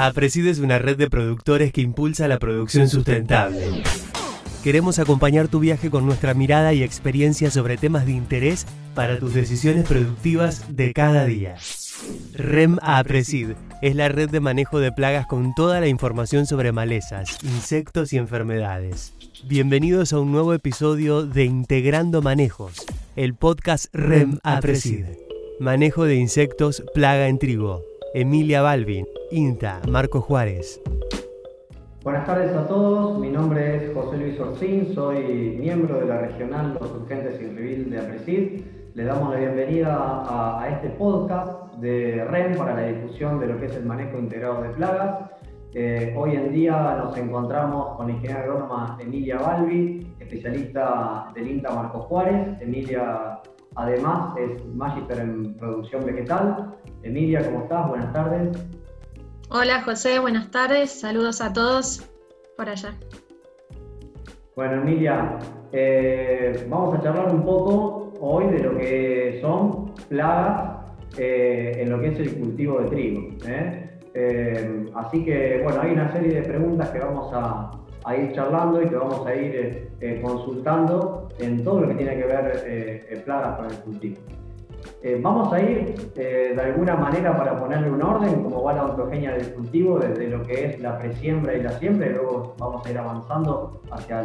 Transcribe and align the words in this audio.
APRESID 0.00 0.46
es 0.46 0.60
una 0.60 0.78
red 0.78 0.96
de 0.96 1.10
productores 1.10 1.72
que 1.72 1.80
impulsa 1.80 2.28
la 2.28 2.38
producción 2.38 2.88
sustentable. 2.88 3.82
Queremos 4.62 5.00
acompañar 5.00 5.48
tu 5.48 5.58
viaje 5.58 5.90
con 5.90 6.06
nuestra 6.06 6.34
mirada 6.34 6.72
y 6.72 6.84
experiencia 6.84 7.50
sobre 7.50 7.76
temas 7.76 8.06
de 8.06 8.12
interés 8.12 8.64
para 8.94 9.18
tus 9.18 9.34
decisiones 9.34 9.88
productivas 9.88 10.76
de 10.76 10.92
cada 10.92 11.24
día. 11.24 11.56
REM 12.32 12.78
APRESID 12.80 13.54
es 13.82 13.96
la 13.96 14.08
red 14.08 14.30
de 14.30 14.38
manejo 14.38 14.78
de 14.78 14.92
plagas 14.92 15.26
con 15.26 15.52
toda 15.56 15.80
la 15.80 15.88
información 15.88 16.46
sobre 16.46 16.70
malezas, 16.70 17.36
insectos 17.42 18.12
y 18.12 18.18
enfermedades. 18.18 19.12
Bienvenidos 19.46 20.12
a 20.12 20.20
un 20.20 20.30
nuevo 20.30 20.54
episodio 20.54 21.26
de 21.26 21.44
Integrando 21.44 22.22
Manejos, 22.22 22.86
el 23.16 23.34
podcast 23.34 23.92
REM 23.92 24.38
APRESID. 24.44 25.06
Manejo 25.58 26.04
de 26.04 26.14
insectos, 26.14 26.84
plaga 26.94 27.26
en 27.26 27.40
trigo. 27.40 27.87
Emilia 28.14 28.62
Balvin, 28.62 29.06
INTA, 29.30 29.82
Marco 29.86 30.22
Juárez. 30.22 30.80
Buenas 32.02 32.26
tardes 32.26 32.56
a 32.56 32.66
todos, 32.66 33.18
mi 33.18 33.28
nombre 33.28 33.76
es 33.76 33.94
José 33.94 34.16
Luis 34.16 34.40
Orcín, 34.40 34.94
soy 34.94 35.56
miembro 35.60 36.00
de 36.00 36.06
la 36.06 36.18
regional 36.18 36.78
Los 36.80 36.90
Urgentes 36.90 37.38
y 37.38 37.44
Revil 37.44 37.90
de 37.90 37.98
APRESID. 37.98 38.62
Le 38.94 39.04
damos 39.04 39.34
la 39.34 39.40
bienvenida 39.40 40.24
a, 40.26 40.68
este 40.70 40.88
podcast 40.90 41.74
de 41.74 42.24
REM 42.24 42.56
para 42.56 42.74
la 42.74 42.86
difusión 42.86 43.40
de 43.40 43.48
lo 43.48 43.60
que 43.60 43.66
es 43.66 43.76
el 43.76 43.84
manejo 43.84 44.18
integrado 44.18 44.62
de 44.62 44.70
plagas. 44.70 45.30
Eh, 45.74 46.14
hoy 46.16 46.34
en 46.34 46.50
día 46.50 46.96
nos 46.98 47.14
encontramos 47.18 47.94
con 47.98 48.06
la 48.06 48.14
ingeniera 48.14 48.40
agrónoma 48.40 48.96
Emilia 49.02 49.36
Balbi, 49.36 50.14
especialista 50.18 51.30
del 51.34 51.46
INTA 51.46 51.74
Marco 51.74 52.00
Juárez. 52.00 52.58
Emilia 52.62 53.40
además 53.78 54.36
es 54.36 54.66
magíster 54.74 55.20
en 55.20 55.54
producción 55.54 56.04
vegetal. 56.04 56.74
Emilia, 57.02 57.44
¿cómo 57.44 57.62
estás? 57.62 57.88
Buenas 57.88 58.12
tardes. 58.12 58.58
Hola 59.50 59.82
José, 59.82 60.18
buenas 60.18 60.50
tardes. 60.50 60.90
Saludos 61.00 61.40
a 61.40 61.52
todos 61.52 62.04
por 62.56 62.68
allá. 62.68 62.92
Bueno, 64.56 64.82
Emilia, 64.82 65.38
eh, 65.72 66.66
vamos 66.68 66.98
a 66.98 67.02
charlar 67.02 67.32
un 67.32 67.44
poco 67.44 68.12
hoy 68.20 68.46
de 68.46 68.58
lo 68.58 68.76
que 68.76 69.38
son 69.40 69.94
plagas 70.08 70.84
eh, 71.16 71.72
en 71.76 71.90
lo 71.90 72.00
que 72.00 72.08
es 72.08 72.18
el 72.18 72.36
cultivo 72.36 72.80
de 72.80 72.88
trigo. 72.88 73.28
¿eh? 73.46 73.84
así 74.96 75.24
que, 75.24 75.60
bueno, 75.62 75.80
hay 75.80 75.92
una 75.92 76.12
serie 76.12 76.40
de 76.40 76.42
preguntas 76.42 76.90
que 76.90 76.98
vamos 76.98 77.30
a, 77.32 77.70
a 78.08 78.16
ir 78.16 78.32
charlando 78.32 78.82
y 78.82 78.88
que 78.88 78.96
vamos 78.96 79.26
a 79.26 79.34
ir 79.34 79.90
consultando 80.22 81.28
en 81.38 81.62
todo 81.62 81.80
lo 81.80 81.88
que 81.88 81.94
tiene 81.94 82.16
que 82.16 82.24
ver 82.24 83.06
en 83.10 83.22
plagas 83.22 83.56
para 83.56 83.68
el 83.68 83.76
cultivo. 83.80 84.16
Eh, 85.02 85.18
vamos 85.22 85.52
a 85.52 85.60
ir 85.60 85.94
eh, 86.16 86.52
de 86.56 86.60
alguna 86.60 86.96
manera 86.96 87.36
para 87.36 87.58
ponerle 87.58 87.90
un 87.90 88.02
orden, 88.02 88.42
como 88.42 88.62
va 88.62 88.72
la 88.72 88.84
ontogenia 88.84 89.32
del 89.32 89.52
cultivo, 89.54 89.98
desde 89.98 90.28
lo 90.28 90.42
que 90.42 90.64
es 90.64 90.80
la 90.80 90.98
presiembra 90.98 91.54
y 91.54 91.62
la 91.62 91.70
siembra, 91.72 92.06
y 92.08 92.10
luego 92.10 92.54
vamos 92.58 92.84
a 92.84 92.90
ir 92.90 92.98
avanzando 92.98 93.80
hacia 93.90 94.20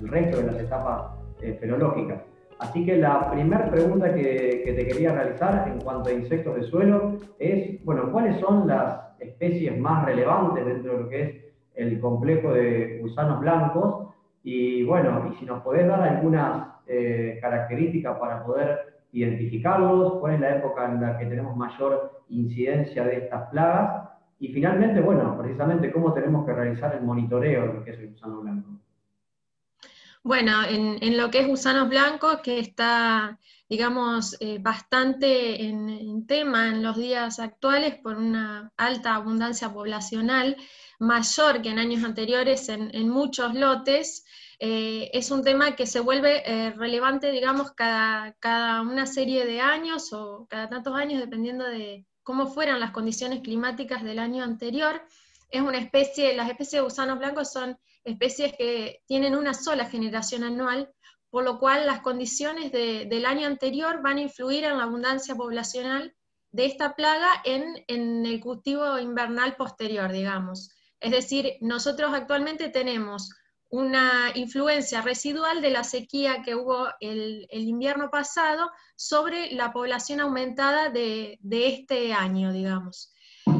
el 0.00 0.08
resto 0.08 0.38
de 0.38 0.42
las 0.44 0.60
etapas 0.60 1.12
eh, 1.40 1.56
ferológicas. 1.58 2.22
Así 2.58 2.84
que 2.84 2.98
la 2.98 3.30
primera 3.30 3.70
pregunta 3.70 4.12
que, 4.12 4.62
que, 4.64 4.74
te 4.74 4.86
quería 4.86 5.12
realizar 5.12 5.66
en 5.66 5.80
cuanto 5.80 6.10
a 6.10 6.12
insectos 6.12 6.56
de 6.56 6.62
suelo 6.64 7.16
es, 7.38 7.82
bueno, 7.84 8.12
¿cuáles 8.12 8.38
son 8.40 8.68
las 8.68 9.18
especies 9.18 9.78
más 9.78 10.04
relevantes 10.04 10.66
dentro 10.66 10.92
de 10.92 10.98
lo 10.98 11.08
que 11.08 11.22
es 11.22 11.49
el 11.74 12.00
complejo 12.00 12.52
de 12.52 12.98
gusanos 13.00 13.40
blancos? 13.40 14.08
Y 14.42 14.84
bueno, 14.84 15.30
y 15.32 15.38
si 15.38 15.44
nos 15.44 15.62
podés 15.62 15.86
dar 15.86 16.02
algunas 16.02 16.68
características 17.40 18.18
para 18.18 18.44
poder 18.44 19.00
identificarlos, 19.12 20.14
cuál 20.14 20.34
es 20.34 20.40
la 20.40 20.56
época 20.56 20.86
en 20.86 21.00
la 21.00 21.18
que 21.18 21.26
tenemos 21.26 21.56
mayor 21.56 22.22
incidencia 22.30 23.04
de 23.04 23.18
estas 23.18 23.48
plagas 23.50 24.10
y 24.40 24.48
finalmente, 24.48 25.00
bueno, 25.02 25.36
precisamente 25.38 25.92
cómo 25.92 26.14
tenemos 26.14 26.46
que 26.46 26.54
realizar 26.54 26.94
el 26.94 27.02
monitoreo 27.02 27.66
de 27.66 27.74
lo 27.74 27.84
que 27.84 27.90
es 27.90 27.98
el 27.98 28.10
gusano 28.10 28.40
blanco. 28.40 28.70
Bueno, 30.22 30.62
en, 30.66 31.16
lo 31.16 31.30
que 31.30 31.40
es 31.40 31.46
gusanos 31.46 31.88
blancos, 31.88 32.40
que 32.42 32.58
está, 32.58 33.38
digamos, 33.68 34.36
eh, 34.40 34.58
bastante 34.60 35.64
en, 35.64 36.26
tema 36.26 36.68
en 36.68 36.82
los 36.82 36.96
días 36.96 37.38
actuales 37.38 37.96
por 37.96 38.16
una 38.16 38.70
alta 38.76 39.14
abundancia 39.14 39.72
poblacional, 39.72 40.56
mayor 41.00 41.62
que 41.62 41.70
en 41.70 41.78
años 41.78 42.04
anteriores 42.04 42.68
en, 42.68 42.94
en 42.94 43.08
muchos 43.08 43.54
lotes, 43.54 44.24
eh, 44.58 45.10
es 45.14 45.30
un 45.30 45.42
tema 45.42 45.74
que 45.74 45.86
se 45.86 46.00
vuelve 46.00 46.42
eh, 46.44 46.70
relevante, 46.72 47.30
digamos, 47.32 47.72
cada, 47.72 48.34
cada 48.34 48.82
una 48.82 49.06
serie 49.06 49.46
de 49.46 49.60
años 49.60 50.12
o 50.12 50.46
cada 50.50 50.68
tantos 50.68 50.94
años, 50.94 51.18
dependiendo 51.18 51.64
de 51.64 52.06
cómo 52.22 52.46
fueran 52.46 52.78
las 52.78 52.90
condiciones 52.90 53.40
climáticas 53.40 54.04
del 54.04 54.18
año 54.18 54.44
anterior. 54.44 55.02
Es 55.50 55.62
una 55.62 55.78
especie, 55.78 56.36
las 56.36 56.50
especies 56.50 56.82
de 56.82 56.84
gusanos 56.84 57.18
blancos 57.18 57.50
son 57.50 57.78
especies 58.04 58.52
que 58.52 59.02
tienen 59.06 59.34
una 59.34 59.54
sola 59.54 59.86
generación 59.86 60.44
anual, 60.44 60.92
por 61.30 61.42
lo 61.42 61.58
cual 61.58 61.86
las 61.86 62.00
condiciones 62.00 62.70
del 62.70 63.24
año 63.24 63.46
anterior 63.46 64.02
van 64.02 64.18
a 64.18 64.22
influir 64.22 64.64
en 64.64 64.76
la 64.76 64.84
abundancia 64.84 65.34
poblacional 65.34 66.14
de 66.52 66.66
esta 66.66 66.94
plaga 66.94 67.30
en, 67.44 67.82
en 67.86 68.26
el 68.26 68.40
cultivo 68.40 68.98
invernal 68.98 69.56
posterior, 69.56 70.12
digamos. 70.12 70.70
Es 71.00 71.10
decir, 71.10 71.56
nosotros 71.60 72.12
actualmente 72.12 72.68
tenemos 72.68 73.30
una 73.70 74.32
influencia 74.34 75.00
residual 75.00 75.62
de 75.62 75.70
la 75.70 75.84
sequía 75.84 76.42
que 76.42 76.56
hubo 76.56 76.88
el, 76.98 77.46
invierno 77.50 78.10
pasado 78.10 78.70
sobre 78.96 79.52
la 79.52 79.72
población 79.72 80.20
aumentada 80.20 80.90
de, 80.90 81.38
este 81.50 82.12
año, 82.12 82.52
digamos. 82.52 83.12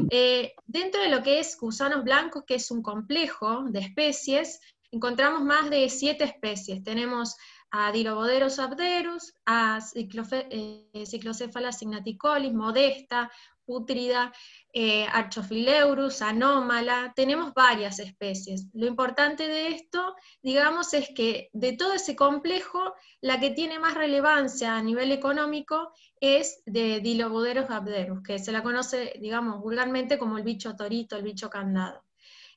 Eh, 0.09 0.53
dentro 0.65 1.01
de 1.01 1.09
lo 1.09 1.23
que 1.23 1.39
es 1.39 1.57
gusanos 1.57 2.03
blancos, 2.03 2.43
que 2.45 2.55
es 2.55 2.69
un 2.71 2.83
complejo 2.83 3.63
de 3.69 3.79
especies, 3.79 4.59
encontramos 4.91 5.43
más 5.43 5.69
de 5.69 5.89
siete 5.89 6.25
especies. 6.25 6.83
Tenemos 6.83 7.37
a 7.71 7.93
Diloboderos 7.93 8.59
abderus, 8.59 9.33
a 9.45 9.79
eh, 9.95 11.05
Ciclocephala 11.05 11.71
signaticolis, 11.71 12.53
modesta, 12.53 13.31
pútrida, 13.71 14.33
eh, 14.73 15.05
Archophileurus, 15.05 16.21
anómala, 16.21 17.13
tenemos 17.15 17.53
varias 17.53 17.99
especies. 17.99 18.67
Lo 18.73 18.85
importante 18.85 19.47
de 19.47 19.69
esto, 19.69 20.15
digamos, 20.41 20.93
es 20.93 21.09
que 21.15 21.49
de 21.53 21.71
todo 21.77 21.93
ese 21.93 22.17
complejo, 22.17 22.93
la 23.21 23.39
que 23.39 23.51
tiene 23.51 23.79
más 23.79 23.93
relevancia 23.93 24.75
a 24.75 24.83
nivel 24.83 25.13
económico 25.13 25.93
es 26.19 26.61
de 26.65 26.99
Diloboderos 26.99 27.69
abderus, 27.69 28.21
que 28.23 28.39
se 28.39 28.51
la 28.51 28.61
conoce, 28.61 29.13
digamos, 29.21 29.61
vulgarmente 29.61 30.17
como 30.17 30.37
el 30.37 30.43
bicho 30.43 30.75
torito, 30.75 31.15
el 31.15 31.23
bicho 31.23 31.49
candado. 31.49 32.03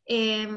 Eh, 0.04 0.48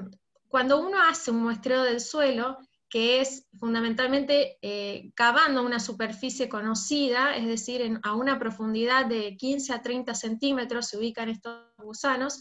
cuando 0.47 0.79
uno 0.79 0.97
hace 1.07 1.29
un 1.29 1.43
muestreo 1.43 1.83
del 1.83 2.01
suelo, 2.01 2.57
que 2.89 3.19
es 3.19 3.45
fundamentalmente 3.59 4.57
eh, 4.61 5.11
cavando 5.13 5.63
una 5.63 5.79
superficie 5.79 6.47
conocida, 6.47 7.35
es 7.35 7.45
decir, 7.45 7.99
a 8.03 8.13
una 8.13 8.39
profundidad 8.39 9.05
de 9.05 9.35
15 9.35 9.73
a 9.73 9.81
30 9.81 10.15
centímetros 10.15 10.87
se 10.87 10.97
ubican 10.97 11.29
estos 11.29 11.65
gusanos, 11.77 12.39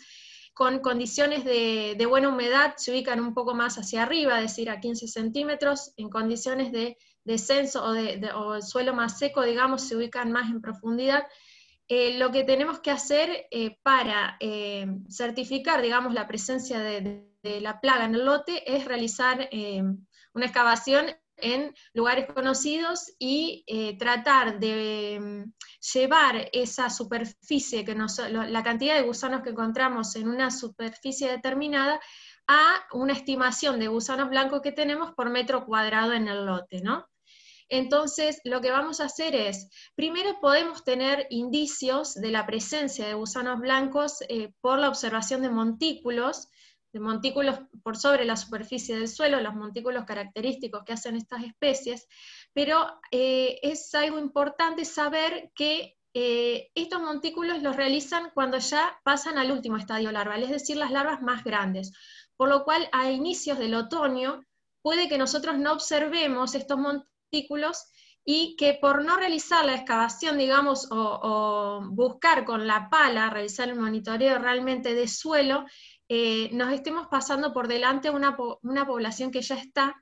con 0.55 0.79
condiciones 0.79 1.45
de, 1.45 2.07
buena 2.09 2.29
humedad 2.29 2.75
se 2.77 2.93
ubican 2.93 3.21
un 3.21 3.35
poco 3.35 3.55
más 3.55 3.77
hacia 3.77 4.05
arriba, 4.05 4.37
es 4.37 4.53
decir, 4.53 4.71
a 4.71 4.81
15 4.81 5.09
centímetros, 5.09 5.93
en 5.97 6.09
condiciones 6.09 6.73
de 6.73 6.97
descenso 7.25 7.85
o, 7.85 7.93
de, 7.93 8.31
suelo 8.63 8.95
más 8.95 9.19
seco, 9.19 9.43
digamos, 9.43 9.83
se 9.83 9.97
ubican 9.97 10.33
más 10.33 10.49
en 10.49 10.63
profundidad. 10.63 11.27
Eh, 11.89 12.17
lo 12.19 12.31
que 12.31 12.45
tenemos 12.45 12.81
que 12.81 12.91
hacer 12.91 13.47
eh, 13.51 13.77
para 13.83 14.39
certificar, 15.11 15.83
digamos, 15.83 16.15
la 16.15 16.27
presencia 16.27 16.79
de, 16.79 17.25
la 17.61 17.81
plaga 17.81 18.07
en 18.07 18.15
el 18.15 18.25
lote 18.25 18.75
es 18.75 18.87
realizar 18.87 19.49
una 20.37 20.47
excavación 20.47 21.07
en 21.39 21.75
lugares 21.95 22.27
conocidos 22.33 23.13
y 23.19 23.65
eh, 23.67 23.97
tratar 23.99 24.59
de 24.59 25.19
mm, 25.21 25.53
llevar 25.93 26.49
esa 26.53 26.91
superficie, 26.91 27.85
que 27.85 27.95
la 27.95 28.63
cantidad 28.63 28.97
de 28.97 29.07
gusanos 29.07 29.43
que 29.43 29.51
encontramos 29.51 30.15
en 30.17 30.29
una 30.29 30.51
superficie 30.51 31.31
determinada, 31.31 32.01
a 32.47 32.85
una 32.93 33.15
estimación 33.15 33.81
de 33.81 33.89
gusanos 33.89 34.31
blancos 34.31 34.61
que 34.61 34.73
tenemos 34.73 35.13
por 35.15 35.31
metro 35.31 35.65
cuadrado 35.67 36.13
en 36.13 36.29
el 36.29 36.47
lote, 36.47 36.81
¿no? 36.81 37.07
Entonces, 37.69 38.41
lo 38.45 38.61
que 38.61 38.71
vamos 38.71 39.01
a 39.01 39.07
hacer 39.07 39.35
es, 39.35 39.69
primero 39.97 40.39
podemos 40.41 40.85
tener 40.85 41.27
indicios 41.31 42.15
de 42.15 42.31
la 42.31 42.47
presencia 42.47 43.07
de 43.07 43.15
gusanos 43.15 43.59
blancos 43.59 44.19
eh, 44.29 44.53
por 44.61 44.79
la 44.79 44.89
observación 44.89 45.43
de 45.43 45.51
montículos, 45.51 46.49
montículos 47.01 47.61
por 47.83 47.97
sobre 47.97 48.25
la 48.25 48.37
superficie 48.37 48.97
del 48.97 49.09
suelo, 49.09 49.41
los 49.41 49.55
montículos 49.55 50.05
característicos 50.05 50.85
que 50.85 50.93
hacen 50.93 51.17
estas 51.17 51.45
especies, 51.45 52.07
pero 52.53 53.01
eh, 53.11 53.59
es 53.63 53.95
algo 53.95 54.19
importante 54.19 54.85
saber 54.85 55.51
que 55.55 55.97
eh, 56.15 56.71
estos 56.75 57.03
montículos 57.03 57.63
los 57.63 57.77
realizan 57.77 58.31
cuando 58.33 58.57
ya 58.57 58.99
pasan 59.05 59.37
al 59.37 59.53
último 59.53 59.77
estadio 59.77 60.11
larval, 60.11 60.43
es 60.43 60.51
decir, 60.51 60.79
las 60.79 60.91
larvas 60.91 61.21
más 61.21 61.45
grandes, 61.45 61.93
por 62.37 62.49
lo 62.49 62.65
cual 62.65 62.89
a 62.93 63.11
inicios 63.11 63.59
del 63.59 63.75
otoño 63.75 64.43
puede 64.81 65.09
que 65.09 65.19
nosotros 65.19 65.59
no 65.59 65.73
observemos 65.73 66.55
estos 66.55 66.79
montículos 66.79 67.85
y 68.25 68.57
que 68.57 68.75
por 68.75 69.05
no 69.05 69.17
realizar 69.17 69.65
la 69.65 69.75
excavación, 69.75 70.39
digamos, 70.39 70.91
o, 70.91 70.97
o 70.97 71.81
buscar 71.91 72.45
con 72.45 72.67
la 72.67 72.89
pala, 72.91 73.31
realizar 73.31 73.69
el 73.69 73.79
monitoreo 73.79 74.39
realmente 74.39 74.95
de 74.95 75.07
suelo, 75.07 75.65
eh, 76.09 76.51
nos 76.53 76.73
estemos 76.73 77.09
pasando 77.09 77.53
por 77.53 77.69
delante 77.69 78.11
una, 78.11 78.37
una 78.63 78.87
población 78.87 79.31
que 79.31 79.43
ya 79.43 79.57
está 79.57 79.97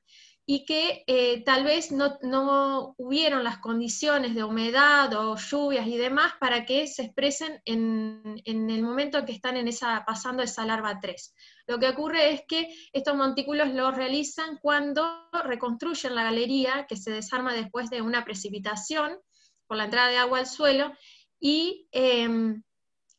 y 0.46 0.66
que 0.66 1.04
eh, 1.06 1.42
tal 1.42 1.64
vez 1.64 1.90
no, 1.90 2.18
no, 2.20 2.94
hubieron 2.98 3.44
las 3.44 3.58
condiciones 3.58 4.34
de 4.34 4.44
humedad 4.44 5.14
o 5.14 5.36
lluvias 5.36 5.86
y 5.86 5.96
demás 5.96 6.34
para 6.38 6.66
que 6.66 6.86
se 6.86 7.04
expresen 7.04 7.62
en, 7.64 8.42
en, 8.44 8.68
el 8.68 8.82
momento 8.82 9.18
en 9.18 9.24
que 9.24 9.32
están 9.32 9.56
en 9.56 9.68
esa, 9.68 10.04
pasando 10.06 10.42
esa 10.42 10.66
larva 10.66 11.00
3. 11.00 11.34
Lo 11.66 11.78
que 11.78 11.88
ocurre 11.88 12.34
es 12.34 12.42
que 12.46 12.68
estos 12.92 13.16
montículos 13.16 13.72
los 13.72 13.96
realizan 13.96 14.58
cuando 14.60 15.30
reconstruyen 15.44 16.14
la 16.14 16.24
galería 16.24 16.84
que 16.86 16.96
se 16.96 17.10
desarma 17.10 17.54
después 17.54 17.88
de 17.88 18.02
una 18.02 18.24
precipitación 18.24 19.16
por 19.66 19.78
la 19.78 19.84
entrada 19.84 20.10
de 20.10 20.18
agua 20.18 20.40
al 20.40 20.46
suelo 20.46 20.92
y 21.40 21.88
em, 21.90 22.62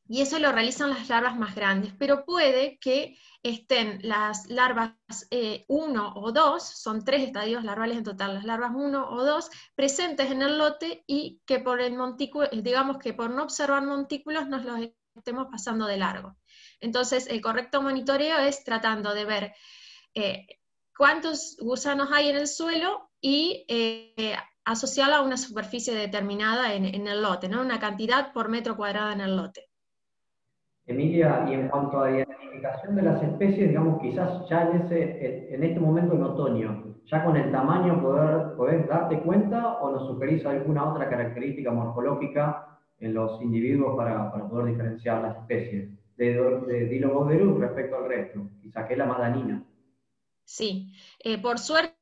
y 0.07 0.21
eso 0.21 0.37
lo 0.37 0.51
realizan 0.51 0.91
las 0.91 1.09
larvas 1.09 1.37
más 1.37 1.55
grandes, 1.55 1.93
pero 1.97 2.25
puede 2.25 2.77
que 2.79 3.17
estén 3.41 3.99
las 4.03 4.47
larvas 4.49 4.93
1 5.31 5.31
eh, 5.31 5.65
o 5.67 6.31
2, 6.31 6.63
son 6.63 7.03
tres 7.03 7.23
estadios 7.23 7.63
larvales 7.63 7.97
en 7.97 8.03
total, 8.03 8.35
las 8.35 8.45
larvas 8.45 8.71
1 8.75 9.09
o 9.09 9.23
2 9.23 9.49
presentes 9.73 10.31
en 10.31 10.43
el 10.43 10.57
lote 10.57 11.03
y 11.07 11.41
que 11.45 11.59
por 11.59 11.81
el 11.81 11.93
montículo, 11.95 12.47
eh, 12.51 12.61
digamos 12.61 12.99
que 12.99 13.13
por 13.13 13.31
no 13.31 13.43
observar 13.43 13.83
montículos 13.83 14.47
nos 14.47 14.63
los 14.63 14.79
estemos 15.15 15.47
pasando 15.49 15.87
de 15.87 15.97
largo. 15.97 16.35
Entonces, 16.79 17.27
el 17.27 17.41
correcto 17.41 17.81
monitoreo 17.81 18.37
es 18.39 18.63
tratando 18.63 19.13
de 19.13 19.25
ver 19.25 19.53
eh, 20.13 20.45
cuántos 20.95 21.57
gusanos 21.59 22.09
hay 22.11 22.29
en 22.29 22.35
el 22.35 22.47
suelo 22.47 23.09
y 23.21 23.65
asociarlo 24.65 25.15
a 25.15 25.21
una 25.21 25.37
superficie 25.37 25.95
determinada 25.95 26.75
en, 26.75 26.85
en 26.85 27.07
el 27.07 27.23
lote, 27.23 27.49
¿no? 27.49 27.61
una 27.61 27.79
cantidad 27.79 28.33
por 28.33 28.49
metro 28.49 28.75
cuadrado 28.75 29.11
en 29.11 29.21
el 29.21 29.35
lote. 29.35 29.64
Emilia, 30.87 31.45
y 31.49 31.53
en 31.53 31.67
cuanto 31.67 31.99
a 31.99 32.09
la 32.09 32.17
identificación 32.17 32.95
de 32.95 33.01
las 33.01 33.21
especies, 33.23 33.69
digamos, 33.69 34.01
quizás 34.01 34.47
ya 34.47 34.69
en, 34.69 35.63
este 35.63 35.79
momento 35.79 36.13
en 36.13 36.23
otoño, 36.23 36.95
ya 37.05 37.23
con 37.23 37.35
el 37.35 37.51
tamaño 37.51 38.01
poder, 38.01 38.87
darte 38.87 39.19
cuenta 39.21 39.79
o 39.79 39.91
nos 39.91 40.07
sugerís 40.07 40.45
alguna 40.45 40.91
otra 40.91 41.09
característica 41.09 41.71
morfológica 41.71 42.79
en 42.99 43.13
los 43.13 43.41
individuos 43.41 43.95
para, 43.97 44.31
poder 44.31 44.67
diferenciar 44.67 45.21
las 45.21 45.37
especies 45.37 45.89
de, 46.17 46.33
de 46.67 46.85
Diloboderus 46.85 47.59
respecto 47.59 47.97
al 47.97 48.07
resto, 48.07 48.41
quizás 48.61 48.85
que 48.85 48.93
es 48.93 48.99
la 48.99 49.05
más 49.05 49.19
danina. 49.19 49.63
Sí, 50.45 50.93
eh, 51.23 51.39
por 51.39 51.57
suerte 51.57 51.95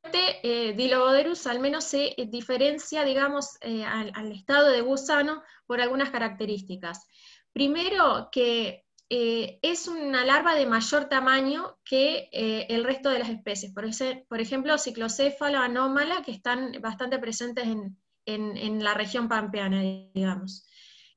eh, 0.43 0.73
Diloboderus 0.73 1.47
al 1.47 1.61
menos 1.61 1.85
se 1.85 2.13
diferencia, 2.27 3.05
digamos, 3.05 3.57
eh, 3.61 3.85
al 3.85 4.31
estado 4.33 4.69
de 4.69 4.81
gusano 4.81 5.41
por 5.65 5.79
algunas 5.79 6.09
características. 6.09 7.07
Primero, 7.53 8.29
que 8.31 8.83
eh, 9.09 9.59
es 9.61 9.87
una 9.87 10.25
larva 10.25 10.55
de 10.55 10.65
mayor 10.65 11.05
tamaño 11.05 11.77
que 11.85 12.29
eh, 12.31 12.65
el 12.69 12.83
resto 12.83 13.09
de 13.09 13.19
las 13.19 13.29
especies. 13.29 13.71
Por, 13.71 14.41
ejemplo, 14.41 14.77
ciclocéfalo, 14.79 15.59
anómala, 15.59 16.23
que 16.23 16.31
están 16.31 16.71
bastante 16.81 17.19
presentes 17.19 17.65
en, 17.67 18.83
la 18.83 18.95
región 18.95 19.29
pampeana, 19.29 19.81
digamos. 19.81 20.65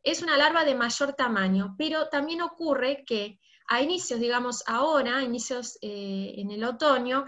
Es 0.03 0.23
una 0.23 0.37
larva 0.37 0.65
de 0.65 0.75
mayor 0.75 1.15
tamaño, 1.15 1.75
pero 1.79 2.09
también 2.09 2.43
ocurre 2.43 3.03
que 3.07 3.41
a 3.69 3.81
inicios, 3.81 4.21
digamos 4.21 4.63
ahora, 4.67 5.23
inicios 5.23 5.79
eh, 5.81 6.35
en 6.37 6.51
el 6.51 6.65
otoño, 6.65 7.25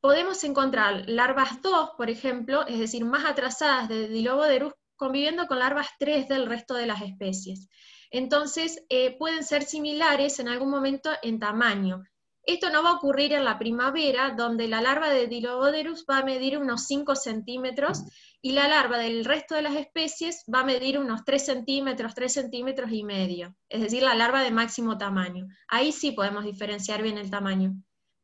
podemos 0.00 0.44
encontrar 0.44 1.04
larvas 1.08 1.60
2, 1.62 1.90
por 1.96 2.10
ejemplo, 2.10 2.64
es 2.66 2.78
decir, 2.78 3.04
más 3.04 3.24
atrasadas 3.24 3.88
de 3.88 4.06
Diloboderus, 4.06 4.72
conviviendo 4.94 5.46
con 5.48 5.58
larvas 5.58 5.88
3 5.98 6.28
del 6.28 6.46
resto 6.46 6.74
de 6.74 6.86
las 6.86 7.02
especies. 7.02 7.68
Entonces, 8.10 8.84
eh, 8.88 9.16
pueden 9.18 9.44
ser 9.44 9.64
similares 9.64 10.38
en 10.38 10.48
algún 10.48 10.70
momento 10.70 11.10
en 11.22 11.38
tamaño. 11.38 12.04
Esto 12.46 12.70
no 12.70 12.84
va 12.84 12.90
a 12.90 12.94
ocurrir 12.94 13.32
en 13.32 13.44
la 13.44 13.58
primavera, 13.58 14.30
donde 14.30 14.68
la 14.68 14.80
larva 14.80 15.10
de 15.10 15.26
Diloboderus 15.26 16.06
va 16.08 16.18
a 16.18 16.24
medir 16.24 16.58
unos 16.58 16.86
5 16.86 17.16
centímetros 17.16 18.04
y 18.40 18.52
la 18.52 18.68
larva 18.68 18.98
del 18.98 19.24
resto 19.24 19.56
de 19.56 19.62
las 19.62 19.74
especies 19.74 20.44
va 20.52 20.60
a 20.60 20.64
medir 20.64 21.00
unos 21.00 21.24
3 21.24 21.44
centímetros, 21.44 22.14
3 22.14 22.32
centímetros 22.32 22.92
y 22.92 23.02
medio, 23.02 23.56
es 23.68 23.80
decir, 23.80 24.04
la 24.04 24.14
larva 24.14 24.42
de 24.42 24.52
máximo 24.52 24.96
tamaño. 24.96 25.48
Ahí 25.66 25.90
sí 25.90 26.12
podemos 26.12 26.44
diferenciar 26.44 27.02
bien 27.02 27.18
el 27.18 27.30
tamaño. 27.30 27.74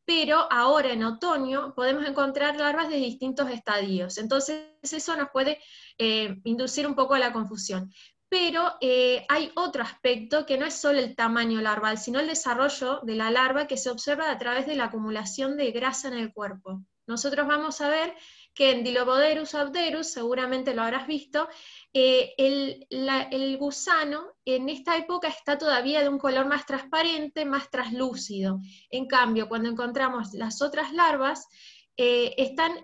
Pero 0.05 0.47
ahora 0.53 0.93
en 0.93 1.03
otoño 1.03 1.75
podemos 1.75 2.07
encontrar 2.07 2.57
larvas 2.57 2.89
de 2.89 2.97
distintos 2.97 3.51
estadios, 3.51 4.19
entonces 4.19 4.67
eso 4.83 5.17
nos 5.17 5.31
puede 5.33 5.59
eh, 5.99 6.41
inducir 6.45 6.87
un 6.87 6.95
poco 6.95 7.15
a 7.15 7.19
la 7.19 7.33
confusión 7.33 7.93
pero 8.33 8.77
eh, 8.81 9.27
hay 9.29 9.53
otro 9.57 9.83
aspecto 9.83 10.47
que 10.47 10.57
no 10.57 10.65
es 10.65 10.73
solo 10.73 10.99
el 10.99 11.15
tamaño 11.15 11.61
larval, 11.61 11.99
sino 11.99 12.19
el 12.19 12.29
desarrollo 12.29 13.01
de 13.03 13.15
la 13.15 13.31
larva 13.31 13.67
que 13.67 13.77
se 13.77 13.91
observa 13.91 14.31
a 14.31 14.39
través 14.39 14.67
de 14.67 14.75
la 14.75 14.85
acumulación 14.85 15.59
de 15.59 15.71
grasa 15.71 16.09
en 16.09 16.15
el 16.15 16.33
cuerpo. 16.33 16.81
Nosotros 17.07 17.47
vamos 17.47 17.83
a 17.83 17.91
ver 17.91 18.15
que 18.55 18.71
en 18.71 18.85
Diloboderus 18.85 19.55
abderus, 19.55 20.07
seguramente 20.07 20.73
lo 20.73 20.81
habrás 20.81 21.07
visto, 21.07 21.47
eh, 21.93 22.33
el, 22.39 22.87
el, 22.89 23.59
gusano 23.59 24.33
en 24.47 24.71
esta 24.71 24.97
época 24.97 25.29
está 25.29 25.59
todavía 25.59 26.01
de 26.01 26.09
un 26.09 26.19
color 26.19 26.47
más 26.47 26.65
transparente, 26.65 27.45
más 27.45 27.69
translúcido. 27.69 28.61
En 28.89 29.09
cambio, 29.09 29.47
cuando 29.47 29.69
encontramos 29.69 30.33
las 30.33 30.63
otras 30.63 30.95
larvas, 30.95 31.49
eh, 31.97 32.35
están 32.39 32.81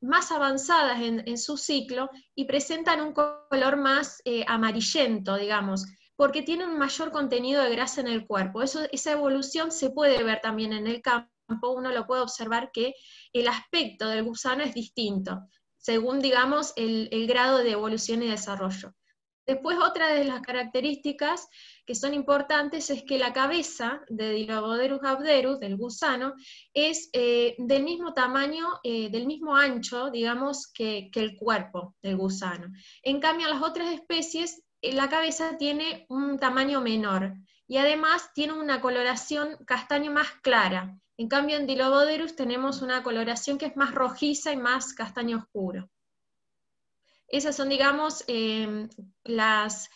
más 0.00 0.32
avanzadas 0.32 1.00
en, 1.00 1.38
su 1.38 1.56
ciclo 1.56 2.10
y 2.34 2.44
presentan 2.44 3.00
un 3.00 3.12
color 3.12 3.76
más 3.76 4.20
eh, 4.24 4.44
amarillento, 4.48 5.36
digamos, 5.36 5.86
porque 6.16 6.42
tienen 6.42 6.70
un 6.70 6.78
mayor 6.78 7.12
contenido 7.12 7.62
de 7.62 7.70
grasa 7.70 8.00
en 8.00 8.08
el 8.08 8.26
cuerpo. 8.26 8.62
esa 8.62 9.12
evolución 9.12 9.70
se 9.70 9.90
puede 9.90 10.22
ver 10.24 10.40
también 10.40 10.72
en 10.72 10.86
el 10.86 11.00
campo, 11.00 11.30
uno 11.74 11.92
lo 11.92 12.06
puede 12.06 12.22
observar 12.22 12.70
que 12.72 12.94
el 13.32 13.48
aspecto 13.48 14.08
del 14.08 14.24
gusano 14.24 14.64
es 14.64 14.74
distinto, 14.74 15.40
según, 15.76 16.20
digamos, 16.20 16.72
el 16.76 17.26
grado 17.28 17.58
de 17.58 17.70
evolución 17.70 18.22
y 18.22 18.28
desarrollo. 18.28 18.92
Después, 19.48 19.78
otra 19.78 20.08
de 20.08 20.24
las 20.24 20.42
características 20.42 21.48
que 21.86 21.94
son 21.94 22.12
importantes 22.12 22.90
es 22.90 23.02
que 23.04 23.18
la 23.18 23.32
cabeza 23.32 24.02
de 24.10 24.32
Diloboderus 24.32 25.00
abderus, 25.02 25.58
del 25.58 25.78
gusano, 25.78 26.34
es 26.74 27.08
eh, 27.14 27.54
del 27.56 27.82
mismo 27.82 28.12
tamaño, 28.12 28.66
eh, 28.84 29.08
del 29.08 29.26
mismo 29.26 29.56
ancho, 29.56 30.10
digamos, 30.10 30.70
que, 30.70 31.10
el 31.14 31.34
cuerpo 31.34 31.96
del 32.02 32.18
gusano. 32.18 32.68
En 33.02 33.20
cambio, 33.20 33.48
en 33.48 33.54
las 33.54 33.62
otras 33.62 33.90
especies, 33.94 34.62
eh, 34.82 34.92
la 34.92 35.08
cabeza 35.08 35.56
tiene 35.56 36.04
un 36.10 36.38
tamaño 36.38 36.82
menor 36.82 37.32
y 37.66 37.78
además 37.78 38.30
tiene 38.34 38.52
una 38.52 38.82
coloración 38.82 39.56
castaño 39.64 40.12
más 40.12 40.28
clara. 40.42 40.94
En 41.16 41.28
cambio, 41.28 41.56
en 41.56 41.66
Diloboderus 41.66 42.36
tenemos 42.36 42.82
una 42.82 43.02
coloración 43.02 43.56
que 43.56 43.64
es 43.64 43.76
más 43.78 43.94
rojiza 43.94 44.52
y 44.52 44.58
más 44.58 44.92
castaño 44.92 45.38
oscuro. 45.38 45.88
Esas 47.28 47.54
son, 47.56 47.68
digamos, 47.68 48.24
em, 48.26 48.88
las, 49.24 49.90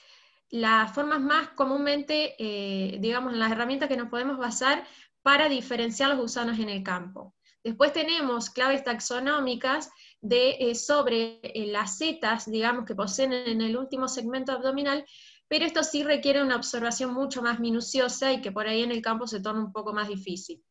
las, 0.51 0.93
formas 0.93 1.21
más 1.21 1.49
comúnmente, 1.51 2.35
eh, 2.39 2.99
digamos, 3.01 3.35
las 3.35 3.51
herramientas 3.51 3.89
que 3.89 3.97
nos 3.97 4.09
podemos 4.09 4.37
basar 4.39 4.85
para 5.23 5.49
diferenciar 5.49 6.11
los 6.11 6.19
gusanos 6.19 6.59
en 6.59 6.69
el 6.69 6.83
campo. 6.83 7.35
Después 7.65 7.93
tenemos 7.93 8.51
claves 8.51 8.85
taxonómicas 8.85 9.91
de, 10.21 10.57
eh, 10.59 10.75
sobre 10.75 11.41
eh, 11.43 11.67
las 11.67 11.97
setas, 11.97 12.51
digamos, 12.51 12.85
que 12.85 12.95
poseen 12.95 13.33
en 13.33 13.61
el 13.61 13.77
último 13.77 14.09
segmento 14.09 14.53
abdominal, 14.53 15.05
pero 15.49 15.65
esto 15.65 15.83
sí 15.85 16.03
requiere 16.03 16.43
una 16.43 16.57
observación 16.57 17.15
mucho 17.15 17.41
más 17.41 17.61
minuciosa 17.61 18.33
y 18.33 18.41
que 18.41 18.53
por 18.53 18.67
ahí 18.67 18.83
en 18.83 18.91
el 18.91 19.01
campo 19.01 19.27
se 19.27 19.41
torna 19.41 19.65
un 19.65 19.73
poco 19.73 19.93
más 19.93 20.09
difícil. 20.09 20.63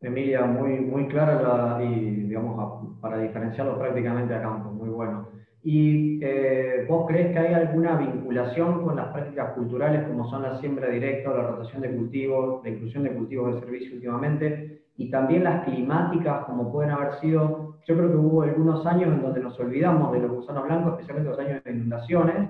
Emilia, 0.00 0.44
muy, 0.44 0.80
muy 0.80 1.08
clara 1.08 1.82
y, 1.82 2.26
digamos, 2.26 3.00
para 3.00 3.18
diferenciarlo 3.18 3.78
prácticamente 3.78 4.34
a 4.34 4.42
campo, 4.42 4.70
muy 4.70 4.90
bueno. 4.90 5.30
¿Y 5.68 6.20
eh, 6.22 6.86
vos 6.88 7.08
crees 7.08 7.32
que 7.32 7.40
hay 7.40 7.52
alguna 7.52 7.96
vinculación 7.96 8.84
con 8.84 8.94
las 8.94 9.08
prácticas 9.08 9.52
culturales 9.54 10.06
como 10.06 10.30
son 10.30 10.42
la 10.42 10.60
siembra 10.60 10.88
directa 10.88 11.34
la 11.34 11.42
rotación 11.42 11.82
de 11.82 11.90
cultivos, 11.90 12.62
la 12.62 12.70
inclusión 12.70 13.02
de 13.02 13.12
cultivos 13.12 13.52
de 13.52 13.60
servicio 13.62 13.96
últimamente, 13.96 14.84
y 14.96 15.10
también 15.10 15.42
las 15.42 15.64
climáticas 15.64 16.44
como 16.44 16.70
pueden 16.70 16.92
haber 16.92 17.14
sido, 17.14 17.78
yo 17.84 17.96
creo 17.96 18.10
que 18.12 18.16
hubo 18.16 18.42
algunos 18.42 18.86
años 18.86 19.12
en 19.12 19.22
donde 19.22 19.40
nos 19.40 19.58
olvidamos 19.58 20.12
de 20.12 20.20
los 20.20 20.30
gusanos 20.30 20.62
blancos, 20.66 20.92
especialmente 20.92 21.30
los 21.30 21.40
años 21.40 21.64
de 21.64 21.72
inundaciones, 21.72 22.48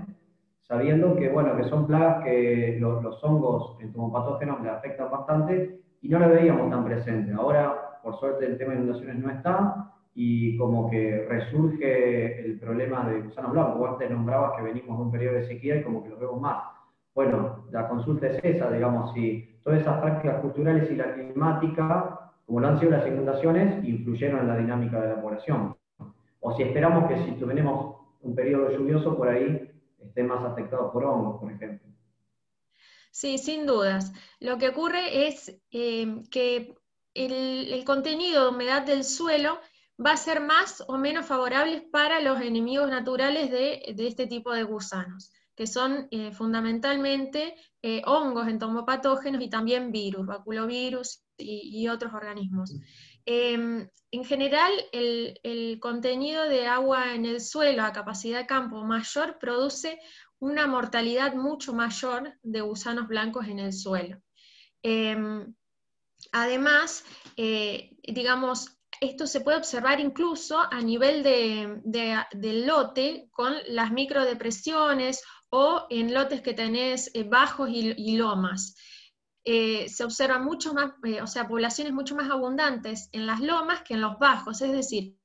sabiendo 0.61 1.17
que, 1.17 1.31
bueno, 1.31 1.57
que 1.57 1.65
son 1.71 1.87
plagas 1.87 2.23
que 2.23 2.77
los, 2.79 3.03
los 3.03 3.25
hongos 3.25 3.79
entomopatógenos 3.81 4.63
le 4.63 4.69
afectan 4.69 5.11
bastante 5.11 5.81
y 6.03 6.11
no 6.11 6.19
lo 6.19 6.29
veíamos 6.29 6.69
tan 6.71 6.85
presente. 6.85 7.33
Ahora, 7.33 7.99
por 8.03 8.21
suerte, 8.21 8.45
el 8.45 8.59
tema 8.59 8.75
de 8.75 8.81
inundaciones 8.81 9.17
no 9.17 9.31
está, 9.31 9.95
y 10.19 10.57
como 10.57 10.89
que 10.91 11.27
resurge 11.29 12.41
el 12.41 12.59
problema 12.59 13.07
de 13.07 13.21
gusano 13.21 13.51
blanco. 13.51 13.79
Vos 13.79 13.91
antes 13.91 14.11
nombrabas 14.11 14.57
que 14.57 14.63
venimos 14.63 14.97
de 14.97 15.05
un 15.05 15.13
periodo 15.13 15.35
de 15.35 15.47
sequía 15.47 15.77
y 15.77 15.83
como 15.83 16.03
que 16.03 16.09
lo 16.09 16.19
vemos 16.19 16.41
más. 16.41 16.65
Bueno, 17.15 17.67
la 17.71 17.87
consulta 17.87 18.29
es 18.29 18.43
esa, 18.43 18.71
digamos, 18.71 19.13
si 19.13 19.59
todas 19.63 19.83
esas 19.83 20.01
prácticas 20.01 20.41
culturales 20.41 20.91
y 20.91 20.97
la 20.97 21.13
climática, 21.13 22.33
como 22.47 22.61
lo 22.61 22.69
han 22.69 22.81
sido 22.81 22.93
las 22.93 23.07
inundaciones, 23.07 23.85
influyeron 23.85 24.41
en 24.41 24.49
la 24.49 24.57
dinámica 24.57 25.03
de 25.03 25.09
la 25.09 25.21
población. 25.21 25.77
O 26.41 26.57
si 26.57 26.63
esperamos 26.63 27.09
que 27.09 27.19
si 27.19 27.33
tenemos 27.33 27.97
un 28.23 28.35
periodo 28.35 28.71
lluvioso 28.71 29.19
por 29.19 29.29
ahí, 29.29 29.71
estén 30.01 30.29
más 30.29 30.43
afectados 30.45 30.93
por 30.93 31.05
hongos, 31.05 31.41
por 31.41 31.53
ejemplo. 31.53 31.87
Sí, 33.11 33.37
sin 33.37 33.67
dudas. 33.67 34.15
Lo 34.41 34.57
que 34.57 34.69
ocurre 34.69 35.29
es 35.29 35.61
eh, 35.73 36.23
que 36.31 36.75
el, 37.17 37.85
contenido 37.85 38.45
de 38.45 38.49
humedad 38.51 38.83
del 38.83 39.05
suelo 39.05 39.59
va 40.05 40.13
a 40.13 40.17
ser 40.17 40.41
más 40.41 40.83
o 40.87 40.99
menos 40.99 41.27
favorable 41.27 41.89
para 41.91 42.21
los 42.21 42.41
enemigos 42.41 42.89
naturales 42.89 43.51
de, 43.51 43.83
este 43.99 44.27
tipo 44.27 44.53
de 44.53 44.63
gusanos, 44.63 45.33
que 45.55 45.67
son 45.67 46.09
eh, 46.11 46.33
fundamentalmente 46.33 47.55
eh, 47.83 48.03
hongos 48.05 48.49
entomopatógenos 48.49 49.43
y 49.43 49.49
también 49.49 49.93
virus, 49.93 50.27
baculovirus 50.27 51.23
y, 51.39 51.89
otros 51.89 52.15
organismos. 52.15 52.75
Em, 53.25 53.89
en 54.11 54.25
general, 54.25 54.73
el, 54.93 55.39
el, 55.43 55.79
contenido 55.81 56.45
de 56.45 56.67
agua 56.67 57.15
en 57.15 57.27
el 57.27 57.41
suelo 57.41 57.83
a 57.83 57.93
capacidad 57.93 58.39
de 58.39 58.47
campo 58.47 58.85
mayor 58.85 59.39
produce 59.39 59.99
una 60.39 60.67
mortalidad 60.67 61.35
mucho 61.35 61.73
mayor 61.73 62.35
de 62.43 62.61
gusanos 62.61 63.09
blancos 63.09 63.47
en 63.49 63.59
el 63.59 63.73
suelo. 63.73 64.21
Em, 64.83 65.55
además, 66.33 67.05
eh, 67.37 67.97
digamos, 68.03 68.79
esto 69.01 69.27
se 69.27 69.41
puede 69.41 69.59
observar 69.59 70.01
incluso 70.01 70.59
a 70.59 70.81
nivel 70.81 71.23
de, 71.23 71.81
del 72.33 72.67
lote 72.67 73.29
con 73.33 73.55
las 73.69 73.93
microdepresiones 73.93 75.23
o 75.51 75.87
en 75.91 76.13
lotes 76.13 76.43
que 76.43 76.55
tenés 76.55 77.11
eh, 77.15 77.25
bajos 77.25 77.69
y, 77.71 78.17
lomas. 78.17 78.75
Eh, 79.45 79.89
se 79.89 80.05
observan 80.05 80.45
mucho 80.45 80.75
más, 80.75 80.93
o 81.23 81.27
sea, 81.27 81.47
poblaciones 81.47 81.93
mucho 81.93 82.17
más 82.17 82.31
abundantes 82.31 83.09
en 83.13 83.27
las 83.27 83.41
lomas 83.41 83.83
que 83.83 83.95
en 83.95 84.01
los 84.01 84.19
bajos, 84.19 84.61
es 84.61 84.73
decir, 84.73 85.17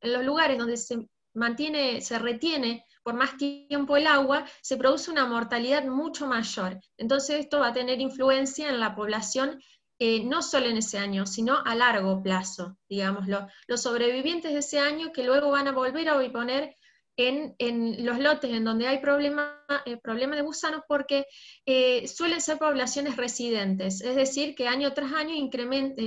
en 0.00 0.12
los 0.12 0.24
lugares 0.24 0.58
donde 0.58 0.76
se 0.76 1.08
mantiene, 1.34 2.00
se 2.00 2.18
retiene 2.18 2.84
por 3.04 3.14
más 3.14 3.36
tiempo 3.36 3.96
el 3.96 4.06
agua, 4.06 4.44
se 4.60 4.76
produce 4.76 5.10
una 5.10 5.26
mortalidad 5.26 5.84
mucho 5.84 6.26
mayor. 6.26 6.80
Entonces 6.96 7.40
esto 7.40 7.60
va 7.60 7.68
a 7.68 7.72
tener 7.72 8.00
influencia 8.00 8.68
en 8.68 8.80
la 8.80 8.94
población 8.94 9.60
eh, 9.98 10.22
no 10.24 10.42
solo 10.42 10.66
en 10.66 10.76
ese 10.76 10.98
año, 10.98 11.26
sino 11.26 11.58
a 11.64 11.74
largo 11.74 12.22
plazo, 12.22 12.76
digámoslo. 12.88 13.48
Los 13.66 13.82
sobrevivientes 13.82 14.52
de 14.52 14.60
ese 14.60 14.78
año 14.78 15.12
que 15.12 15.24
luego 15.24 15.50
van 15.50 15.68
a 15.68 15.72
volver 15.72 16.08
a 16.08 16.32
poner 16.32 16.74
en, 17.18 18.04
los 18.04 18.18
lotes 18.20 18.52
en 18.52 18.64
donde 18.64 18.86
hay 18.86 19.00
problema, 19.00 19.64
eh, 19.84 19.96
problema 19.96 20.36
de 20.36 20.42
gusanos 20.42 20.82
porque 20.86 21.26
eh, 21.66 22.06
suelen 22.06 22.40
ser 22.40 22.58
poblaciones 22.58 23.16
residentes, 23.16 24.00
es 24.02 24.14
decir, 24.14 24.54
que 24.54 24.68
año 24.68 24.92
tras 24.94 25.12
año 25.12 25.34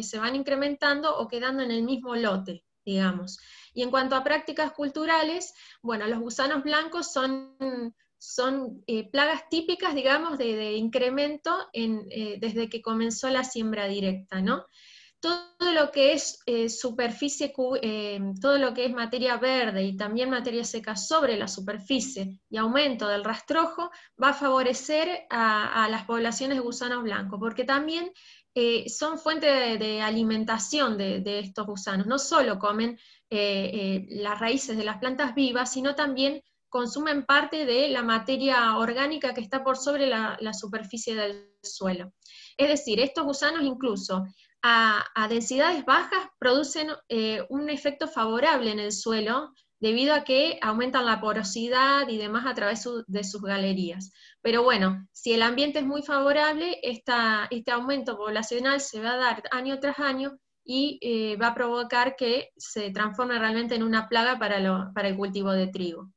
se 0.01 0.19
van 0.19 0.35
incrementando 0.35 1.17
o 1.17 1.27
quedando 1.27 1.63
en 1.63 1.71
el 1.71 1.83
mismo 1.83 2.15
lote, 2.15 2.63
digamos. 2.85 3.39
Y 3.73 3.83
en 3.83 3.91
cuanto 3.91 4.15
a 4.15 4.23
prácticas 4.23 4.71
culturales, 4.71 5.53
bueno, 5.81 6.07
los 6.07 6.19
gusanos 6.19 6.63
blancos 6.63 7.11
son, 7.11 7.57
son 8.21 8.83
eh, 8.85 9.09
plagas 9.09 9.49
típicas, 9.49 9.95
digamos, 9.95 10.37
de, 10.37 10.73
incremento 10.73 11.57
eh, 11.73 12.37
desde 12.39 12.69
que 12.69 12.79
comenzó 12.79 13.27
la 13.29 13.43
siembra 13.43 13.87
directa, 13.87 14.41
¿no? 14.41 14.67
Todo 15.19 15.73
lo 15.73 15.91
que 15.91 16.13
es 16.13 16.39
eh, 16.45 16.69
superficie, 16.69 17.51
todo 18.39 18.57
lo 18.59 18.73
que 18.75 18.85
es 18.85 18.93
materia 18.93 19.37
verde 19.37 19.83
y 19.83 19.97
también 19.97 20.29
materia 20.29 20.63
seca 20.63 20.95
sobre 20.95 21.35
la 21.35 21.47
superficie 21.47 22.39
y 22.49 22.57
aumento 22.57 23.07
del 23.07 23.23
rastrojo 23.23 23.89
va 24.21 24.29
a 24.29 24.33
favorecer 24.33 25.25
a, 25.31 25.87
las 25.89 26.05
poblaciones 26.05 26.57
de 26.57 26.63
gusanos 26.63 27.03
blancos, 27.03 27.39
porque 27.39 27.63
también 27.63 28.11
son 28.87 29.17
fuente 29.19 29.77
de, 29.77 30.01
alimentación 30.01 30.97
de, 30.97 31.39
estos 31.39 31.67
gusanos. 31.67 32.07
No 32.07 32.17
solo 32.17 32.57
comen 32.57 32.97
las 33.29 34.39
raíces 34.39 34.75
de 34.75 34.83
las 34.83 34.97
plantas 34.97 35.35
vivas, 35.35 35.71
sino 35.71 35.93
también 35.93 36.41
consumen 36.71 37.25
parte 37.25 37.65
de 37.65 37.89
la 37.89 38.01
materia 38.01 38.77
orgánica 38.77 39.33
que 39.33 39.41
está 39.41 39.63
por 39.63 39.77
sobre 39.77 40.07
la, 40.07 40.53
superficie 40.53 41.13
del 41.13 41.51
suelo. 41.61 42.13
Es 42.57 42.69
decir, 42.69 42.99
estos 42.99 43.25
gusanos 43.25 43.61
incluso 43.63 44.23
a, 44.63 45.03
densidades 45.29 45.85
bajas 45.85 46.29
producen 46.39 46.87
eh, 47.09 47.45
un 47.49 47.69
efecto 47.69 48.07
favorable 48.07 48.71
en 48.71 48.79
el 48.79 48.93
suelo 48.93 49.53
debido 49.81 50.13
a 50.13 50.23
que 50.23 50.59
aumentan 50.61 51.05
la 51.05 51.19
porosidad 51.19 52.07
y 52.07 52.17
demás 52.17 52.45
a 52.45 52.53
través 52.53 52.87
de 53.07 53.23
sus 53.23 53.41
galerías. 53.41 54.11
Pero 54.41 54.63
bueno, 54.63 55.07
si 55.11 55.33
el 55.33 55.41
ambiente 55.41 55.79
es 55.79 55.85
muy 55.85 56.03
favorable, 56.03 56.79
este 56.83 57.71
aumento 57.71 58.15
poblacional 58.15 58.79
se 58.79 59.01
va 59.01 59.13
a 59.13 59.17
dar 59.17 59.43
año 59.51 59.79
tras 59.79 59.99
año 59.99 60.37
y 60.63 60.99
eh, 61.01 61.35
va 61.35 61.47
a 61.47 61.55
provocar 61.55 62.15
que 62.15 62.51
se 62.55 62.91
transforme 62.91 63.39
realmente 63.39 63.75
en 63.75 63.83
una 63.83 64.07
plaga 64.07 64.39
para, 64.39 64.91
para 64.93 65.09
el 65.09 65.17
cultivo 65.17 65.51
de 65.51 65.67
trigo. 65.67 66.09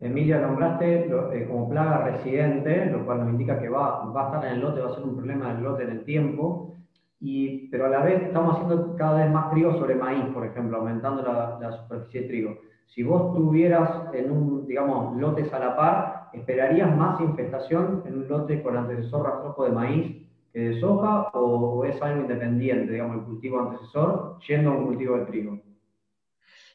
Emilia, 0.00 0.40
nombraste 0.40 1.06
eh, 1.06 1.46
como 1.48 1.68
plaga 1.68 2.04
residente, 2.04 2.86
lo 2.86 3.04
cual 3.04 3.20
nos 3.20 3.30
indica 3.30 3.58
que 3.58 3.68
va, 3.68 4.04
va, 4.04 4.22
a 4.22 4.26
estar 4.26 4.44
en 4.46 4.52
el 4.52 4.60
lote, 4.60 4.80
va 4.80 4.90
a 4.90 4.94
ser 4.94 5.04
un 5.04 5.16
problema 5.16 5.52
del 5.52 5.64
lote 5.64 5.82
en 5.82 5.90
el 5.90 6.04
tiempo, 6.04 6.76
y, 7.20 7.68
pero 7.68 7.86
a 7.86 7.88
la 7.88 8.02
vez 8.02 8.22
estamos 8.22 8.54
haciendo 8.54 8.94
cada 8.94 9.24
vez 9.24 9.32
más 9.32 9.50
trigo 9.50 9.72
sobre 9.74 9.96
maíz, 9.96 10.24
por 10.32 10.46
ejemplo, 10.46 10.78
aumentando 10.78 11.22
la, 11.22 11.58
la 11.60 11.72
superficie 11.72 12.22
de 12.22 12.28
trigo. 12.28 12.58
Si 12.86 13.02
vos 13.02 13.34
tuvieras 13.34 14.14
en 14.14 14.30
un, 14.30 14.66
digamos, 14.66 15.16
lotes 15.16 15.52
a 15.52 15.58
la 15.58 15.76
par, 15.76 16.30
¿esperarías 16.32 16.96
más 16.96 17.20
infestación 17.20 18.02
en 18.06 18.18
un 18.18 18.28
lote 18.28 18.62
con 18.62 18.76
antecesor 18.76 19.26
rastrojo 19.26 19.64
de 19.64 19.72
maíz 19.72 20.28
de 20.54 20.80
soja 20.80 21.28
o, 21.34 21.84
es 21.84 22.00
algo 22.02 22.22
independiente, 22.22 22.92
digamos, 22.92 23.18
el 23.18 23.22
cultivo 23.24 23.60
antecesor, 23.60 24.38
yendo 24.48 24.70
a 24.70 24.78
un 24.78 24.86
cultivo 24.86 25.16
de 25.16 25.26
trigo? 25.26 25.58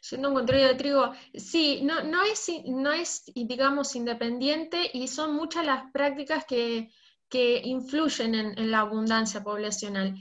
Yendo 0.09 0.27
a 0.27 0.31
un 0.31 0.37
cultivo 0.37 0.59
de 0.59 0.75
trigo, 0.75 1.13
sí, 1.33 1.81
no, 1.83 2.03
no, 2.03 2.23
es, 2.23 2.51
no 2.65 2.91
es, 2.91 3.23
digamos, 3.33 3.95
independiente 3.95 4.89
y 4.93 5.07
son 5.07 5.33
muchas 5.33 5.65
las 5.65 5.91
prácticas 5.91 6.45
que, 6.45 6.89
que 7.29 7.61
influyen 7.63 8.35
en, 8.35 8.59
en 8.59 8.71
la 8.71 8.79
abundancia 8.81 9.43
poblacional. 9.43 10.15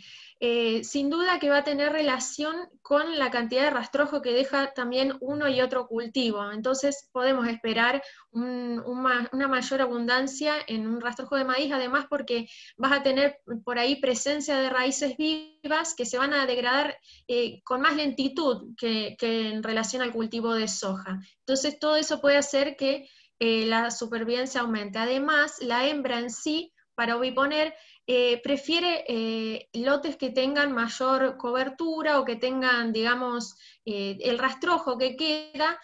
Eh, 0.45 0.83
sin 0.83 1.09
duda 1.09 1.39
que 1.39 1.51
va 1.51 1.59
a 1.59 1.63
tener 1.63 1.93
relación 1.93 2.69
con 2.83 3.17
la 3.17 3.31
cantidad 3.31 3.63
de 3.63 3.71
rastrojo 3.71 4.21
que 4.23 4.33
deja 4.33 4.73
también 4.75 5.17
uno 5.21 5.49
y 5.49 5.61
otro 5.61 5.87
cultivo. 5.87 6.51
Entonces 6.51 7.09
podemos 7.13 7.47
esperar 7.47 8.03
una 8.33 9.47
mayor 9.49 9.83
abundancia 9.83 10.57
en 10.67 10.89
un 10.89 11.01
rastrojo 11.01 11.37
de 11.37 11.45
maíz, 11.45 11.71
además 11.71 12.07
porque 12.11 12.49
vas 12.77 12.91
a 12.91 13.05
tener 13.05 13.39
por 13.65 13.79
ahí 13.79 14.01
presencia 14.01 14.59
de 14.59 14.69
raíces 14.69 15.17
vivas 15.17 15.95
que 15.95 16.07
se 16.07 16.19
van 16.19 16.35
a 16.35 16.45
degradar 16.45 16.99
eh, 17.29 17.63
con 17.63 17.81
más 17.81 17.95
lentitud 17.95 18.75
que, 18.77 19.15
en 19.21 19.63
relación 19.63 20.03
al 20.03 20.11
cultivo 20.11 20.55
de 20.55 20.67
soja. 20.67 21.21
Entonces 21.47 21.79
todo 21.79 21.95
eso 21.95 22.21
puede 22.21 22.39
hacer 22.39 22.75
que 22.75 23.09
eh, 23.39 23.67
la 23.67 23.93
supervivencia 23.93 24.63
aumente. 24.63 24.99
Además, 24.99 25.59
la 25.61 25.87
hembra 25.87 26.19
en 26.19 26.31
sí, 26.31 26.73
para 26.97 27.17
oviponer, 27.17 27.75
eh, 28.07 28.41
prefiere 28.43 29.05
eh, 29.07 29.69
lotes 29.75 30.17
que 30.17 30.31
tengan 30.31 30.73
mayor 30.73 31.37
cobertura 31.37 32.19
o 32.19 32.25
que 32.25 32.35
tengan, 32.35 32.93
digamos, 32.93 33.57
eh, 33.85 34.19
el 34.23 34.39
rastrojo 34.39 34.99
que 34.99 35.17
queda, 35.17 35.79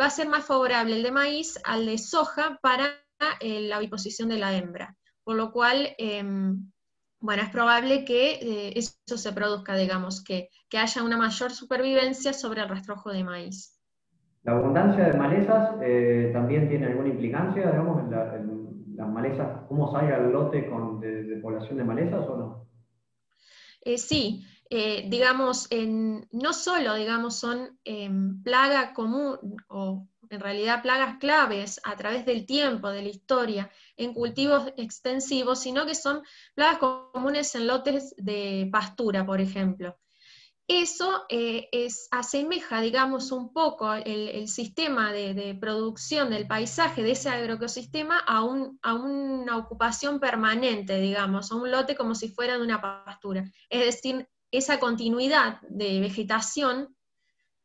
va 0.00 0.06
a 0.06 0.10
ser 0.10 0.28
más 0.28 0.44
favorable 0.44 0.96
el 0.96 1.02
de 1.02 1.10
maíz 1.10 1.58
al 1.64 1.86
de 1.86 1.98
soja 1.98 2.60
para 2.62 2.94
la 3.40 3.78
oviposición 3.78 4.28
de 4.28 4.38
la 4.38 4.56
hembra. 4.56 4.96
Por 5.24 5.34
lo 5.34 5.50
cual, 5.50 5.96
em, 5.98 6.70
bueno, 7.18 7.42
es 7.42 7.50
probable 7.50 8.04
que 8.04 8.72
eso 8.76 9.18
se 9.18 9.32
produzca, 9.32 9.74
digamos, 9.74 10.22
que, 10.22 10.48
haya 10.76 11.02
una 11.02 11.16
mayor 11.16 11.52
supervivencia 11.52 12.32
sobre 12.32 12.60
el 12.60 12.68
rastrojo 12.68 13.10
de 13.10 13.24
maíz. 13.24 13.80
¿La 14.42 14.52
abundancia 14.52 15.04
de 15.06 15.18
malezas 15.18 15.70
también 16.32 16.68
tiene 16.68 16.86
alguna 16.86 17.08
implicancia, 17.08 17.66
digamos, 17.66 18.00
en 18.00 18.10
la, 18.10 18.36
las 18.94 19.08
malezas, 19.08 19.66
cómo 19.68 19.90
salga 19.92 20.18
el 20.18 20.32
lote 20.32 20.68
con, 20.68 21.00
de, 21.00 21.38
población 21.42 21.78
de 21.78 21.84
malezas 21.84 22.26
o 22.28 22.36
no? 22.36 22.68
Eh, 23.82 23.98
sí, 23.98 24.46
eh, 24.70 25.06
digamos, 25.08 25.68
no 26.32 26.52
solo 26.52 26.94
digamos, 26.94 27.36
son 27.36 27.78
em, 27.84 28.42
plaga 28.42 28.94
común 28.94 29.38
o 29.68 30.08
en 30.30 30.40
realidad 30.40 30.82
plagas 30.82 31.18
claves 31.18 31.80
a 31.84 31.96
través 31.96 32.24
del 32.24 32.46
tiempo, 32.46 32.90
de 32.90 33.02
la 33.02 33.08
historia, 33.08 33.70
en 33.96 34.14
cultivos 34.14 34.72
extensivos, 34.76 35.60
sino 35.60 35.86
que 35.86 35.94
son 35.94 36.22
plagas 36.54 36.78
comunes 36.78 37.54
en 37.54 37.66
lotes 37.66 38.14
de 38.16 38.68
pastura, 38.72 39.24
por 39.26 39.40
ejemplo. 39.40 39.96
Eso 40.66 41.26
eh, 41.28 41.68
es, 41.72 42.08
asemeja, 42.10 42.80
digamos, 42.80 43.32
un 43.32 43.52
poco 43.52 43.92
el, 43.92 44.48
sistema 44.48 45.12
de, 45.12 45.56
producción 45.60 46.30
del 46.30 46.46
paisaje, 46.46 47.02
de 47.02 47.10
ese 47.10 47.28
agroecosistema, 47.28 48.18
a, 48.20 48.42
una 48.44 49.58
ocupación 49.58 50.20
permanente, 50.20 50.98
digamos, 51.00 51.52
a 51.52 51.56
un 51.56 51.70
lote 51.70 51.94
como 51.94 52.14
si 52.14 52.30
fuera 52.30 52.56
de 52.56 52.62
una 52.62 52.80
pastura. 52.80 53.44
Es 53.68 53.84
decir, 53.84 54.26
esa 54.50 54.80
continuidad 54.80 55.60
de 55.68 56.00
vegetación 56.00 56.96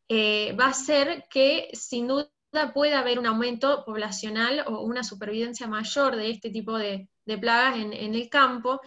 eh, 0.10 0.54
va 0.60 0.66
a 0.66 0.70
hacer 0.72 1.24
que, 1.30 1.70
sin 1.72 2.08
duda, 2.08 2.30
pueda 2.74 3.00
haber 3.00 3.18
un 3.18 3.28
aumento 3.28 3.86
poblacional 3.86 4.66
o 4.68 4.82
una 4.82 5.04
supervivencia 5.04 5.68
mayor 5.68 6.18
de 6.18 6.32
este 6.32 6.50
tipo 6.50 6.78
de, 6.78 7.08
plagas 7.40 7.78
en 7.78 7.94
el 7.94 8.28
campo, 8.28 8.82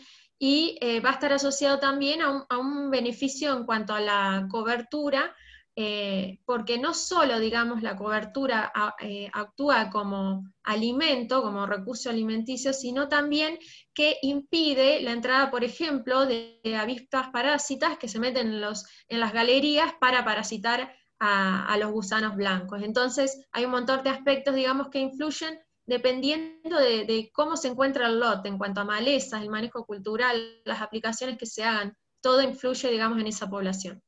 y 0.44 0.76
eh, 0.80 0.98
va 0.98 1.10
a 1.10 1.12
estar 1.12 1.32
asociado 1.32 1.78
también 1.78 2.20
a 2.20 2.58
un, 2.58 2.90
beneficio 2.90 3.56
en 3.56 3.64
cuanto 3.64 3.94
a 3.94 4.00
la 4.00 4.48
cobertura 4.50 5.32
eh, 5.76 6.40
porque 6.44 6.78
no 6.78 6.94
solo, 6.94 7.38
digamos, 7.38 7.80
la 7.80 7.96
cobertura 7.96 8.72
eh, 8.98 9.30
actúa 9.32 9.88
como 9.88 10.52
alimento, 10.64 11.42
como 11.42 11.64
recurso 11.64 12.10
alimenticio, 12.10 12.72
sino 12.72 13.08
también 13.08 13.56
que 13.94 14.16
impide 14.22 15.00
la 15.00 15.12
entrada, 15.12 15.48
por 15.48 15.62
ejemplo, 15.62 16.26
de, 16.26 16.58
avispas 16.76 17.28
parásitas 17.28 17.96
que 17.96 18.08
se 18.08 18.18
meten 18.18 18.48
en, 18.48 18.60
los, 18.60 18.84
en 19.06 19.20
las 19.20 19.32
galerías 19.32 19.94
para 20.00 20.24
parasitar 20.24 20.92
a, 21.20 21.76
los 21.78 21.92
gusanos 21.92 22.34
blancos. 22.34 22.82
Entonces, 22.82 23.46
hay 23.52 23.64
un 23.64 23.70
montón 23.70 24.02
de 24.02 24.10
aspectos, 24.10 24.56
digamos, 24.56 24.88
que 24.88 24.98
influyen 24.98 25.56
dependiendo 25.86 26.78
de, 26.78 27.04
de, 27.04 27.30
cómo 27.32 27.56
se 27.56 27.68
encuentra 27.68 28.06
el 28.06 28.20
lote 28.20 28.48
en 28.48 28.58
cuanto 28.58 28.80
a 28.80 28.84
malezas, 28.84 29.42
el 29.42 29.50
manejo 29.50 29.84
cultural, 29.84 30.36
las 30.64 30.80
aplicaciones 30.80 31.38
que 31.38 31.46
se 31.46 31.64
hagan, 31.64 31.94
todo 32.20 32.42
influye, 32.42 32.90
digamos, 32.90 33.20
en 33.20 33.26
esa 33.26 33.48
población. 33.48 34.00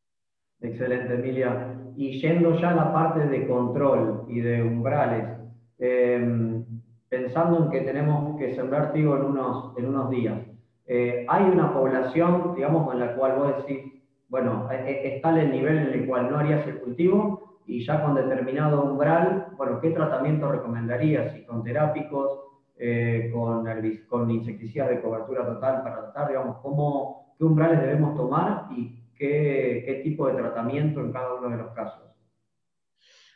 Excelente, 0.60 1.14
Emilia. 1.14 1.76
Y 1.96 2.20
yendo 2.20 2.58
ya 2.58 2.70
a 2.70 2.74
la 2.74 2.92
parte 2.92 3.26
de 3.26 3.46
control 3.46 4.24
y 4.28 4.40
de 4.40 4.62
umbrales, 4.62 5.38
em, 5.78 6.64
pensando 7.08 7.64
en 7.64 7.70
que 7.70 7.80
tenemos 7.80 8.38
que 8.38 8.54
sembrar 8.54 8.92
trigo 8.92 9.16
en 9.16 9.24
unos, 9.24 9.76
en 9.76 9.86
unos 9.86 10.10
días, 10.10 10.40
eh, 10.86 11.26
¿hay 11.28 11.44
una 11.44 11.72
población, 11.72 12.54
digamos, 12.54 12.92
en 12.94 13.00
la 13.00 13.14
cual 13.14 13.32
vos 13.36 13.56
decís, 13.58 13.92
bueno, 14.28 14.68
e, 14.70 14.76
e, 14.76 15.16
está 15.16 15.38
el 15.40 15.50
nivel 15.50 15.78
en 15.78 15.92
el 15.92 16.06
cual 16.06 16.30
no 16.30 16.38
harías 16.38 16.66
el 16.66 16.80
cultivo 16.80 17.53
y 17.66 17.84
ya 17.84 18.02
con 18.02 18.14
determinado 18.14 18.84
umbral, 18.84 19.48
bueno, 19.56 19.80
¿qué 19.80 19.90
tratamiento 19.90 20.50
recomendarías? 20.50 21.32
Si 21.32 21.44
con 21.44 21.62
terápicos, 21.62 22.40
eh, 22.76 23.30
con, 23.32 23.66
con 24.08 24.30
insecticidas 24.30 24.90
de 24.90 25.00
cobertura 25.00 25.46
total 25.46 25.82
para 25.82 26.00
tratar, 26.02 26.28
digamos, 26.28 26.58
¿cómo, 26.58 27.34
qué 27.38 27.44
umbrales 27.44 27.80
debemos 27.80 28.16
tomar 28.16 28.68
y 28.72 29.04
qué, 29.16 30.00
tipo 30.02 30.26
de 30.26 30.34
tratamiento 30.34 31.00
en 31.00 31.12
cada 31.12 31.34
uno 31.34 31.48
de 31.50 31.56
los 31.56 31.72
casos. 31.72 32.02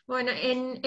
Bueno, 0.07 0.31
en, 0.35 0.81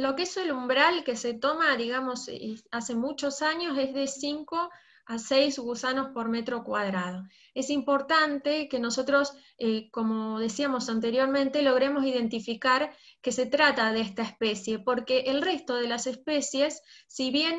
lo 0.00 0.14
que 0.14 0.22
es 0.22 0.36
el 0.36 0.52
umbral 0.52 1.02
que 1.04 1.16
se 1.16 1.34
toma, 1.34 1.76
digamos, 1.76 2.30
hace 2.70 2.94
muchos 2.94 3.42
años 3.42 3.76
es 3.76 3.92
de 3.92 4.06
5 4.06 4.70
a 5.08 5.18
6 5.18 5.58
gusanos 5.58 6.08
por 6.08 6.28
metro 6.28 6.62
cuadrado. 6.62 7.26
Es 7.54 7.70
importante 7.70 8.68
que 8.68 8.78
nosotros, 8.78 9.32
eh, 9.58 9.90
como 9.90 10.38
decíamos 10.38 10.90
anteriormente, 10.90 11.62
logremos 11.62 12.04
identificar 12.04 12.94
que 13.20 13.32
se 13.32 13.46
trata 13.46 13.92
de 13.92 14.00
esta 14.00 14.22
especie, 14.22 14.78
porque 14.78 15.20
el 15.26 15.42
resto 15.42 15.74
de 15.74 15.88
las 15.88 16.06
especies, 16.06 16.82
si 17.08 17.30
bien 17.30 17.58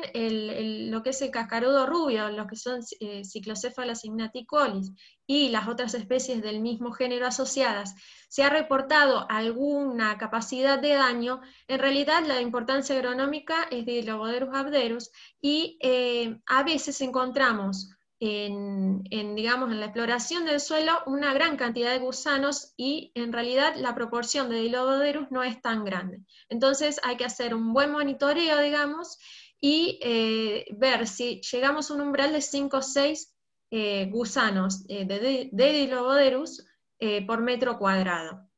lo 0.90 1.02
que 1.02 1.10
es 1.10 1.20
el 1.22 1.30
cascarudo 1.30 1.86
rubio, 1.86 2.30
lo 2.30 2.46
que 2.46 2.56
son 2.56 2.80
eh, 3.00 3.22
Cyclocephalus 3.24 4.04
ignaticolis 4.04 4.92
y 5.26 5.50
las 5.50 5.68
otras 5.68 5.94
especies 5.94 6.40
del 6.40 6.60
mismo 6.60 6.92
género 6.92 7.26
asociadas, 7.26 7.94
se 8.28 8.42
ha 8.42 8.48
reportado 8.48 9.26
alguna 9.28 10.16
capacidad 10.16 10.78
de 10.78 10.94
daño, 10.94 11.40
en 11.68 11.78
realidad 11.78 12.24
la 12.26 12.40
importancia 12.40 12.96
agronómica 12.96 13.64
es 13.70 13.84
de 13.84 14.02
Loboderus 14.02 14.54
abderus 14.54 15.10
y 15.42 15.78
eh, 15.82 16.38
a 16.46 16.62
veces 16.62 17.00
encontramos 17.00 17.90
en, 18.20 19.34
digamos, 19.34 19.70
en 19.70 19.80
la 19.80 19.86
exploración 19.86 20.44
del 20.44 20.60
suelo 20.60 20.92
una 21.06 21.32
gran 21.32 21.56
cantidad 21.56 21.90
de 21.90 21.98
gusanos 21.98 22.74
y 22.76 23.12
en 23.14 23.32
realidad 23.32 23.74
la 23.76 23.94
proporción 23.94 24.50
de 24.50 24.60
Diloboderus 24.60 25.30
no 25.30 25.42
es 25.42 25.60
tan 25.62 25.84
grande. 25.84 26.20
Entonces 26.50 27.00
hay 27.02 27.16
que 27.16 27.24
hacer 27.24 27.54
un 27.54 27.72
buen 27.72 27.90
monitoreo, 27.90 28.60
digamos, 28.60 29.18
y 29.58 29.98
eh, 30.02 30.66
ver 30.72 31.06
si 31.06 31.40
llegamos 31.40 31.90
a 31.90 31.94
un 31.94 32.02
umbral 32.02 32.32
de 32.32 32.42
5 32.42 32.76
o 32.76 32.82
6 32.82 33.34
eh, 33.72 34.08
gusanos 34.10 34.84
eh, 34.88 35.04
de, 35.04 35.48
Diloboderus 35.52 36.66
eh, 36.98 37.24
por 37.24 37.40
metro 37.40 37.78
cuadrado. 37.78 38.48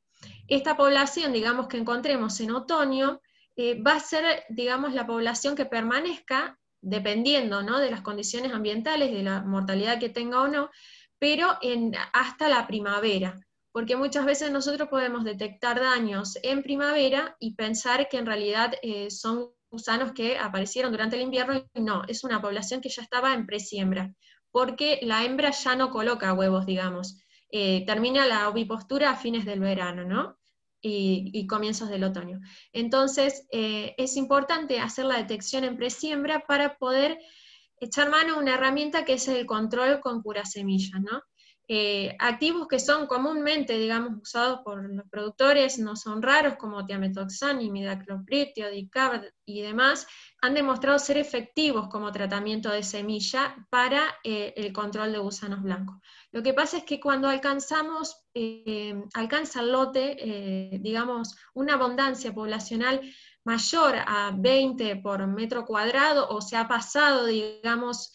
Esta 0.49 0.75
población, 0.75 1.35
digamos, 1.35 1.69
que 1.69 1.77
encontremos 1.77 2.41
en 2.41 2.53
otoño, 2.53 3.21
va 3.87 3.97
a 3.97 4.01
ser, 4.01 4.45
digamos, 4.49 4.95
la 4.95 5.07
población 5.07 5.55
que 5.55 5.67
permanezca, 5.67 6.59
dependiendo 6.83 7.63
¿no? 7.63 7.79
de 7.79 7.91
las 7.91 8.03
condiciones 8.03 8.53
ambientales, 8.53 9.11
de 9.11 9.23
la 9.23 9.41
mortalidad 9.43 9.99
que 9.99 10.11
tenga 10.11 10.43
o 10.43 10.49
no, 10.49 10.71
pero 11.19 11.59
hasta 12.13 12.49
la 12.49 12.67
primavera, 12.67 13.41
porque 13.73 13.97
muchas 13.97 14.27
veces 14.27 14.51
nosotros 14.51 14.89
podemos 14.89 15.25
detectar 15.25 15.81
daños 15.81 16.37
en 16.43 16.63
primavera 16.63 17.37
y 17.41 17.55
pensar 17.55 18.09
que 18.09 18.19
en 18.19 18.27
realidad 18.27 18.75
son 19.09 19.53
gusanos 19.71 20.13
que 20.13 20.37
aparecieron 20.37 20.93
durante 20.93 21.17
el 21.17 21.23
invierno 21.23 21.65
y 21.73 21.81
no, 21.81 22.03
es 22.09 22.25
una 22.25 22.43
población 22.43 22.81
que 22.81 22.91
ya 22.91 23.03
estaba 23.03 23.33
en 23.33 23.47
presiembra 23.47 24.13
porque 24.53 25.01
la 25.03 25.25
hembra 25.25 25.51
ya 25.51 25.75
no 25.75 25.91
coloca 25.91 26.35
huevos, 26.35 26.67
digamos. 26.67 27.19
Eh, 27.51 27.85
termina 27.87 28.27
la 28.27 28.49
ovipostura 28.49 29.11
a 29.11 29.17
fines 29.17 29.45
del 29.45 29.61
verano, 29.61 30.05
¿no? 30.05 30.39
Y, 30.85 31.47
comienzos 31.47 31.89
del 31.91 32.03
otoño. 32.03 32.41
Entonces, 32.73 33.47
eh, 33.53 33.95
es 33.99 34.17
importante 34.17 34.81
hacer 34.81 35.05
la 35.05 35.17
detección 35.17 35.63
en 35.63 35.77
presiembra 35.77 36.45
para 36.47 36.77
poder 36.77 37.21
echar 37.79 38.11
mano 38.11 38.35
a 38.35 38.39
una 38.39 38.55
herramienta 38.55 39.05
que 39.05 39.15
es 39.15 39.29
el 39.29 39.47
control 39.47 40.01
con 40.01 40.23
cura 40.23 40.45
semillas, 40.45 41.01
¿no? 41.01 41.23
Eh, 41.69 42.17
activos 42.19 42.67
que 42.67 42.81
son 42.81 43.07
comúnmente, 43.07 43.79
digamos, 43.79 44.21
usados 44.21 44.61
por 44.65 44.83
los 44.93 45.09
productores, 45.09 45.79
no 45.79 45.95
son 45.95 46.21
raros, 46.21 46.57
como 46.57 46.85
tiametoxan, 46.85 47.63
imidacloprid, 47.63 48.49
dicab 48.73 49.23
y 49.47 49.63
demás, 49.63 50.07
han 50.41 50.55
demostrado 50.55 50.99
ser 50.99 51.19
efectivos 51.19 51.89
como 51.89 52.11
tratamiento 52.11 52.69
de 52.71 52.83
semilla 52.83 53.55
para 53.71 54.03
eh, 54.25 54.53
el 54.57 54.73
control 54.73 55.13
de 55.13 55.19
gusanos 55.19 55.63
blancos. 55.63 55.97
Lo 56.33 56.43
que 56.43 56.53
pasa 56.53 56.79
es 56.79 56.85
que 56.85 56.99
cuando 56.99 57.29
alcanzamos, 57.29 58.25
eh, 58.35 59.01
alcanza 59.15 59.61
el 59.61 59.71
lote, 59.71 60.79
digamos, 60.81 61.37
una 61.55 61.75
abundancia 61.75 62.35
poblacional 62.35 63.01
mayor 63.45 63.95
a 63.97 64.33
20 64.37 64.97
por 64.97 65.27
metro 65.29 65.65
cuadrado, 65.65 66.29
o 66.29 66.41
se 66.41 66.57
ha 66.57 66.67
pasado, 66.67 67.27
digamos, 67.27 68.13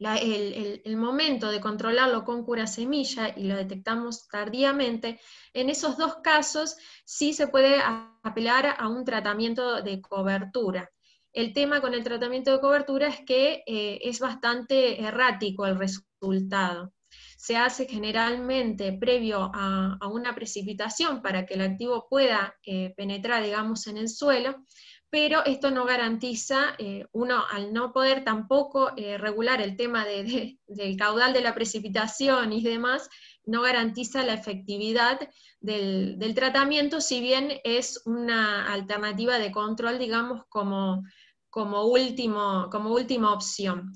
el, 0.00 0.96
momento 0.96 1.50
de 1.50 1.60
controlarlo 1.60 2.24
con 2.24 2.44
cura 2.44 2.66
semilla 2.66 3.34
y 3.36 3.44
lo 3.44 3.56
detectamos 3.56 4.28
tardíamente, 4.28 5.20
en 5.52 5.68
esos 5.68 5.96
dos 5.98 6.16
casos 6.22 6.76
sí 7.04 7.32
se 7.32 7.48
puede 7.48 7.76
apelar 8.22 8.76
a 8.78 8.88
un 8.88 9.04
tratamiento 9.04 9.82
de 9.82 10.00
cobertura. 10.00 10.90
El 11.32 11.52
tema 11.52 11.80
con 11.80 11.94
el 11.94 12.02
tratamiento 12.02 12.50
de 12.50 12.60
cobertura 12.60 13.08
es 13.08 13.20
que 13.24 13.62
eh, 13.66 14.00
es 14.02 14.18
bastante 14.18 15.00
errático 15.00 15.66
el 15.66 15.78
resultado. 15.78 16.92
Se 17.36 17.56
hace 17.56 17.86
generalmente 17.86 18.92
previo 18.92 19.50
a, 19.54 19.98
una 20.08 20.34
precipitación 20.34 21.22
para 21.22 21.46
que 21.46 21.54
el 21.54 21.62
activo 21.62 22.06
pueda 22.08 22.54
eh, 22.64 22.92
penetrar, 22.96 23.42
digamos, 23.42 23.86
en 23.86 23.96
el 23.96 24.08
suelo, 24.08 24.64
pero 25.10 25.44
esto 25.44 25.72
no 25.72 25.84
garantiza, 25.84 26.74
eh, 26.78 27.04
uno 27.12 27.42
al 27.50 27.72
no 27.72 27.92
poder 27.92 28.22
tampoco 28.24 28.92
eh, 28.96 29.18
regular 29.18 29.60
el 29.60 29.76
tema 29.76 30.06
del 30.06 30.96
caudal 30.96 31.32
de 31.32 31.40
la 31.40 31.54
precipitación 31.54 32.52
y 32.52 32.62
demás, 32.62 33.08
no 33.44 33.62
garantiza 33.62 34.22
la 34.22 34.34
efectividad 34.34 35.18
del, 35.60 36.32
tratamiento, 36.34 37.00
si 37.00 37.20
bien 37.20 37.60
es 37.64 38.02
una 38.06 38.72
alternativa 38.72 39.38
de 39.38 39.50
control, 39.50 39.98
digamos, 39.98 40.44
como, 40.48 41.02
como, 41.50 41.86
último, 41.86 42.68
como 42.70 42.90
última 42.90 43.32
opción. 43.32 43.92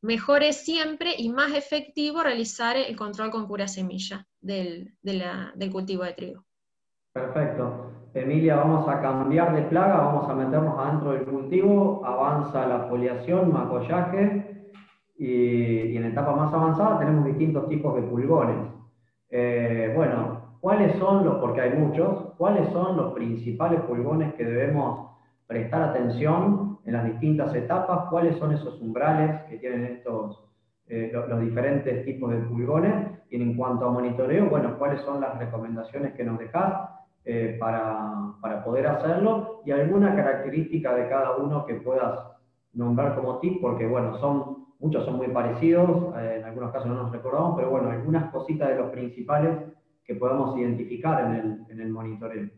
Mejor 0.00 0.42
es 0.42 0.64
siempre 0.64 1.14
y 1.18 1.28
más 1.28 1.52
efectivo 1.54 2.22
realizar 2.22 2.76
el 2.76 2.96
control 2.96 3.30
con 3.30 3.46
pura 3.46 3.68
semilla 3.68 4.26
del, 4.40 4.94
del 5.02 5.70
cultivo 5.70 6.04
de 6.04 6.12
trigo. 6.14 6.46
Perfecto. 7.12 8.05
Emilia, 8.16 8.56
vamos 8.56 8.88
a 8.88 9.02
cambiar 9.02 9.54
de 9.54 9.62
plaga, 9.62 9.98
vamos 9.98 10.30
a 10.30 10.34
meternos 10.34 10.78
adentro 10.78 11.12
del 11.12 11.26
cultivo, 11.26 12.00
avanza 12.02 12.66
la 12.66 12.78
foliación, 12.88 13.52
macollaje, 13.52 14.64
y, 15.18 15.94
en 15.94 16.04
etapa 16.04 16.34
más 16.34 16.52
avanzada 16.52 16.98
tenemos 16.98 17.26
distintos 17.26 17.68
tipos 17.68 17.94
de 17.94 18.02
pulgones. 18.02 18.56
Eh, 19.28 19.92
bueno, 19.94 20.56
¿cuáles 20.60 20.96
son 20.96 21.26
los, 21.26 21.36
porque 21.36 21.60
hay 21.60 21.74
muchos, 21.74 22.32
cuáles 22.38 22.66
son 22.70 22.96
los 22.96 23.12
principales 23.12 23.82
pulgones 23.82 24.32
que 24.32 24.46
debemos 24.46 25.10
prestar 25.46 25.82
atención 25.82 26.78
en 26.86 26.94
las 26.94 27.04
distintas 27.04 27.54
etapas? 27.54 28.08
¿Cuáles 28.08 28.38
son 28.38 28.52
esos 28.52 28.80
umbrales 28.80 29.42
que 29.50 29.58
tienen 29.58 29.84
estos, 29.84 30.42
eh, 30.88 31.12
los, 31.12 31.40
diferentes 31.40 32.02
tipos 32.06 32.30
de 32.30 32.38
pulgones? 32.38 33.10
Y 33.28 33.42
en 33.42 33.54
cuanto 33.58 33.86
a 33.86 33.92
monitoreo, 33.92 34.48
bueno, 34.48 34.78
¿cuáles 34.78 35.02
son 35.02 35.20
las 35.20 35.38
recomendaciones 35.38 36.14
que 36.14 36.24
nos 36.24 36.38
dejás? 36.38 36.95
Eh, 37.28 37.56
para, 37.58 38.36
para, 38.40 38.62
poder 38.62 38.86
hacerlo 38.86 39.60
y 39.66 39.72
alguna 39.72 40.14
característica 40.14 40.94
de 40.94 41.08
cada 41.08 41.34
uno 41.34 41.66
que 41.66 41.74
puedas 41.74 42.20
nombrar 42.72 43.16
como 43.16 43.40
tip, 43.40 43.60
porque 43.60 43.84
bueno, 43.84 44.16
son, 44.20 44.68
muchos 44.78 45.04
son 45.04 45.16
muy 45.16 45.26
parecidos, 45.26 46.14
eh, 46.20 46.36
en 46.38 46.44
algunos 46.44 46.70
casos 46.70 46.86
no 46.86 46.94
nos 46.94 47.10
recordamos, 47.10 47.56
pero 47.56 47.70
bueno, 47.70 47.90
algunas 47.90 48.30
cositas 48.30 48.68
de 48.68 48.76
los 48.76 48.92
principales 48.92 49.58
que 50.04 50.14
podamos 50.14 50.56
identificar 50.56 51.24
en 51.24 51.34
el, 51.34 51.66
en 51.68 51.80
el 51.80 51.88
monitoreo. 51.90 52.48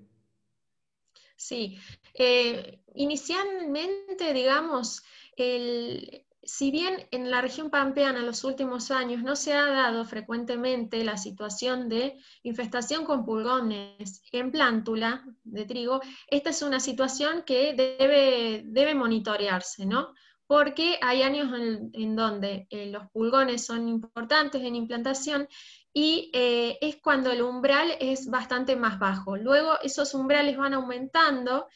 Sí, 1.34 1.78
eh, 2.12 2.80
inicialmente, 2.94 4.34
digamos, 4.34 5.02
el, 5.34 6.26
si 6.48 6.70
bien 6.70 7.06
en 7.10 7.30
la 7.30 7.42
región 7.42 7.68
pampeana 7.68 8.20
en 8.20 8.26
los 8.26 8.42
últimos 8.42 8.90
años 8.90 9.22
no 9.22 9.36
se 9.36 9.52
ha 9.52 9.66
dado 9.66 10.06
frecuentemente 10.06 11.04
la 11.04 11.18
situación 11.18 11.90
de 11.90 12.16
infestación 12.42 13.04
con 13.04 13.26
pulgones 13.26 14.22
en 14.32 14.50
plántula 14.50 15.26
de 15.44 15.66
trigo, 15.66 16.00
esta 16.26 16.48
es 16.48 16.62
una 16.62 16.80
situación 16.80 17.42
que 17.44 17.74
debe, 17.74 18.62
debe 18.64 18.94
monitorearse, 18.94 19.84
¿no? 19.84 20.14
Porque 20.46 20.98
hay 21.02 21.20
años 21.20 21.52
en, 21.92 22.16
donde 22.16 22.66
eh, 22.70 22.86
los 22.86 23.10
pulgones 23.10 23.66
son 23.66 23.86
importantes 23.86 24.62
en 24.62 24.74
implantación 24.74 25.46
y 25.92 26.30
eh, 26.32 26.78
es 26.80 26.96
cuando 26.96 27.30
el 27.30 27.42
umbral 27.42 27.94
es 28.00 28.30
bastante 28.30 28.74
más 28.74 28.98
bajo. 28.98 29.36
Luego 29.36 29.78
esos 29.82 30.14
umbrales 30.14 30.56
van 30.56 30.72
aumentando 30.72 31.66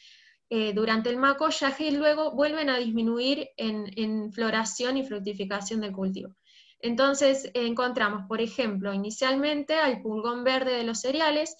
eh, 0.55 0.71
durante 0.71 1.09
el 1.09 1.17
macollaje 1.17 1.87
y 1.87 1.97
luego 1.97 2.29
vuelven 2.29 2.69
a 2.69 2.77
disminuir 2.77 3.49
en, 3.57 4.31
floración 4.31 4.97
y 4.97 5.03
fructificación 5.03 5.81
del 5.81 5.93
cultivo. 5.93 6.35
Entonces 6.79 7.49
encontramos, 7.55 8.27
por 8.27 8.39
ejemplo, 8.39 8.93
inicialmente 8.93 9.79
al 9.79 10.03
pulgón 10.03 10.43
verde 10.43 10.73
de 10.73 10.83
los 10.83 10.99
cereales. 10.99 11.55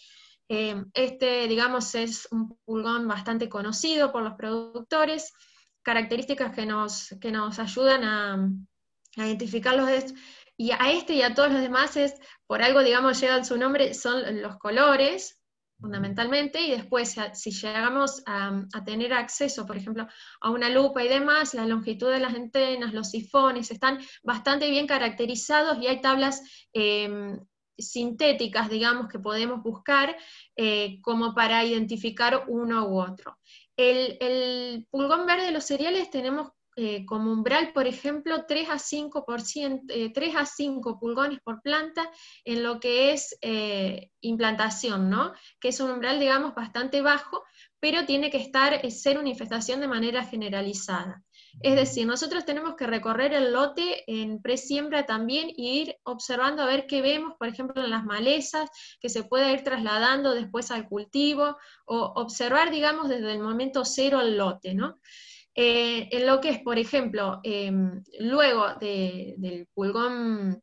Eh, 0.47 0.75
este, 0.93 1.47
digamos, 1.47 1.95
es 1.95 2.27
un 2.29 2.56
pulgón 2.65 3.08
bastante 3.08 3.49
conocido 3.49 4.12
por 4.12 4.21
los 4.21 4.36
productores, 4.36 5.34
características 5.82 6.53
que 6.53 6.67
nos, 6.67 7.15
que 7.19 7.32
nos 7.32 7.58
ayudan 7.58 8.03
a, 8.03 8.47
a 9.17 9.25
identificarlos. 9.25 9.89
y 10.56 10.69
a 10.69 10.91
este 10.91 11.15
y 11.15 11.23
a 11.23 11.34
todos 11.34 11.51
los 11.51 11.63
demás 11.63 11.97
es, 11.97 12.13
por 12.45 12.62
algo, 12.62 12.84
digamos, 12.84 13.19
llevan 13.19 13.43
su 13.43 13.58
nombre, 13.58 13.95
son 13.95 14.43
los 14.43 14.58
colores, 14.60 15.42
fundamentalmente, 15.84 16.62
y 16.62 16.72
después 16.72 17.13
si 17.34 17.52
llegamos 17.52 18.24
a, 18.26 18.63
tener 18.86 19.13
acceso, 19.13 19.65
por 19.65 19.76
ejemplo, 19.76 20.08
a 20.39 20.50
una 20.50 20.69
lupa 20.69 21.04
y 21.04 21.10
demás, 21.10 21.54
la 21.54 21.65
longitud 21.65 22.10
de 22.10 22.22
las 22.22 22.34
antenas, 22.34 22.93
los 22.93 23.10
sifones, 23.10 23.69
están 23.69 24.00
bastante 24.24 24.69
bien 24.69 24.88
caracterizados 24.88 25.78
y 25.80 25.88
hay 25.88 26.00
tablas 26.00 26.41
em, 26.72 27.38
sintéticas, 27.78 28.69
digamos, 28.69 29.10
que 29.10 29.19
podemos 29.19 29.62
buscar 29.62 30.15
eh, 30.56 31.02
como 31.02 31.36
para 31.36 31.65
identificar 31.65 32.46
uno 32.48 32.88
u 32.88 33.02
otro. 33.02 33.38
El, 33.76 34.17
el, 34.22 34.88
pulgón 34.89 35.26
verde 35.26 35.48
de 35.48 35.52
los 35.52 35.65
cereales 35.65 36.10
tenemos 36.10 36.52
eh, 36.75 37.05
como 37.05 37.31
umbral, 37.31 37.71
por 37.73 37.88
ejemplo, 37.88 38.45
3 38.47 38.69
a 38.69 38.79
5, 38.79 39.25
3 40.13 40.36
a 40.36 40.45
5 40.45 40.99
pulgones 40.99 41.39
por 41.41 41.62
planta 41.62 42.09
en 42.43 42.63
lo 42.63 42.79
que 42.79 43.12
es 43.12 43.38
eh, 43.41 44.09
implantación, 44.21 45.09
¿no? 45.09 45.33
que 45.59 45.69
es 45.69 45.79
un 45.79 45.91
umbral, 45.91 46.19
digamos, 46.19 46.55
bastante 46.55 47.01
bajo, 47.01 47.43
pero 47.79 48.05
tiene 48.05 48.31
que 48.31 48.38
estar, 48.38 48.73
eh, 48.73 48.91
ser 48.91 49.19
una 49.19 49.29
infestación 49.29 49.81
de 49.81 49.88
manera 49.88 50.23
generalizada. 50.25 51.21
Es 51.62 51.75
decir, 51.75 52.07
nosotros 52.07 52.45
tenemos 52.45 52.75
que 52.75 52.88
recorrer 52.88 53.33
el 53.33 53.53
lote 53.53 54.03
en 54.07 54.41
presiembra 54.41 55.05
también 55.05 55.49
e 55.49 55.53
ir 55.57 55.95
observando 56.03 56.63
a 56.63 56.65
ver 56.65 56.88
qué 56.88 57.01
vemos, 57.01 57.33
por 57.38 57.47
ejemplo, 57.47 57.83
en 57.83 57.91
las 57.91 58.05
malezas, 58.05 58.69
que 58.99 59.09
se 59.09 59.23
pueda 59.23 59.51
ir 59.51 59.63
trasladando 59.63 60.33
después 60.33 60.71
al 60.71 60.88
cultivo, 60.88 61.57
o 61.86 62.13
observar, 62.15 62.71
digamos, 62.71 63.09
desde 63.09 63.33
el 63.33 63.39
momento 63.39 63.86
cero 63.86 64.21
el 64.21 64.38
lote, 64.38 64.73
¿no? 64.73 64.99
Eh, 65.55 66.09
en 66.11 66.25
lo 66.25 66.41
que 66.41 66.49
es, 66.49 66.59
por 66.59 66.79
ejemplo, 66.79 67.39
em, 67.43 68.03
luego 68.19 68.75
del 68.75 69.67
pulgón 69.73 70.61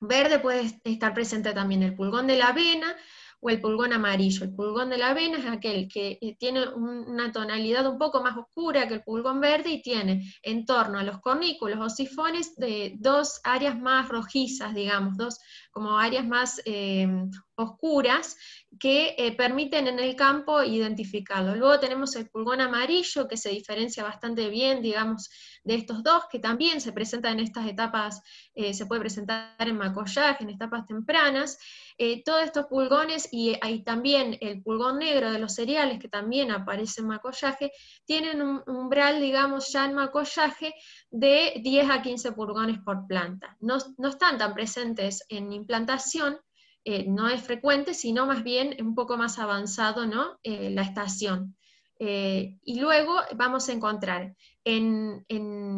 verde 0.00 0.38
puede 0.38 0.80
estar 0.84 1.14
presente 1.14 1.52
también 1.52 1.82
el 1.82 1.94
pulgón 1.94 2.26
de 2.26 2.36
la 2.36 2.48
avena 2.48 2.96
o 3.40 3.50
el 3.50 3.60
pulgón 3.60 3.92
amarillo. 3.92 4.44
El 4.44 4.54
pulgón 4.54 4.90
de 4.90 4.96
la 4.98 5.10
avena 5.10 5.38
es 5.38 5.46
aquel 5.46 5.86
que 5.86 6.18
eh, 6.20 6.36
tiene 6.38 6.66
una 6.66 7.30
tonalidad 7.30 7.86
un 7.86 7.98
poco 7.98 8.22
más 8.22 8.36
oscura 8.36 8.88
que 8.88 8.94
el 8.94 9.02
pulgón 9.02 9.40
verde 9.40 9.70
y 9.70 9.82
tiene 9.82 10.34
en 10.42 10.64
torno 10.64 10.98
a 10.98 11.04
los 11.04 11.20
cornículos 11.20 11.78
o 11.78 11.90
sifones 11.90 12.56
de 12.56 12.94
dos 12.98 13.40
áreas 13.44 13.78
más 13.78 14.08
rojizas, 14.08 14.74
digamos, 14.74 15.16
dos 15.16 15.38
como 15.74 15.98
áreas 15.98 16.24
más 16.24 16.62
em, 16.64 17.28
oscuras 17.56 18.36
que 18.78 19.14
eh, 19.18 19.36
permiten 19.36 19.88
en 19.88 19.98
el 19.98 20.14
campo 20.14 20.62
identificarlo. 20.62 21.56
Luego 21.56 21.80
tenemos 21.80 22.14
el 22.14 22.30
pulgón 22.30 22.60
amarillo, 22.60 23.26
que 23.26 23.36
se 23.36 23.50
diferencia 23.50 24.04
bastante 24.04 24.48
bien, 24.48 24.82
digamos, 24.82 25.30
de 25.64 25.74
estos 25.74 26.04
dos, 26.04 26.24
que 26.30 26.38
también 26.38 26.80
se 26.80 26.92
presenta 26.92 27.30
en 27.30 27.40
estas 27.40 27.66
etapas, 27.66 28.22
eh, 28.54 28.72
se 28.72 28.86
puede 28.86 29.00
presentar 29.00 29.56
en 29.58 29.76
macollaje, 29.76 30.44
en 30.44 30.50
etapas 30.50 30.86
tempranas. 30.86 31.58
Eh, 31.98 32.22
todos 32.24 32.44
estos 32.44 32.66
pulgones, 32.66 33.28
y 33.32 33.56
hay 33.60 33.82
también 33.82 34.36
el 34.40 34.62
pulgón 34.62 34.98
negro 34.98 35.32
de 35.32 35.38
los 35.40 35.54
cereales, 35.54 35.98
que 36.00 36.08
también 36.08 36.52
aparece 36.52 37.00
en 37.00 37.08
macollaje, 37.08 37.72
tienen 38.04 38.42
un 38.42 38.62
umbral, 38.66 39.20
digamos, 39.20 39.72
ya 39.72 39.86
en 39.86 39.94
macollaje 39.94 40.74
de 41.14 41.60
10 41.62 41.90
a 41.90 42.02
15 42.02 42.32
pulgones 42.32 42.80
por 42.80 43.06
planta. 43.06 43.56
No, 43.60 43.78
no 43.98 44.08
están 44.08 44.36
tan 44.36 44.52
presentes 44.52 45.24
en 45.28 45.52
implantación, 45.52 46.40
eh, 46.84 47.04
no 47.06 47.28
es 47.28 47.40
frecuente, 47.40 47.94
sino 47.94 48.26
más 48.26 48.42
bien 48.42 48.74
un 48.80 48.96
poco 48.96 49.16
más 49.16 49.38
avanzado 49.38 50.06
¿no? 50.06 50.40
Eh, 50.42 50.70
la 50.70 50.82
estación. 50.82 51.56
Eh, 52.00 52.58
y 52.64 52.80
luego 52.80 53.14
vamos 53.36 53.68
a 53.68 53.72
encontrar 53.72 54.34
en, 54.64 55.24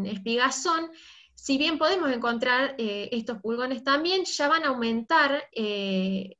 espigazón, 0.07 0.91
si 1.35 1.59
bien 1.59 1.77
podemos 1.77 2.11
encontrar 2.11 2.75
estos 2.79 3.39
pulgones 3.43 3.85
también, 3.85 4.25
ya 4.25 4.49
van 4.49 4.65
a 4.65 4.69
aumentar 4.69 5.45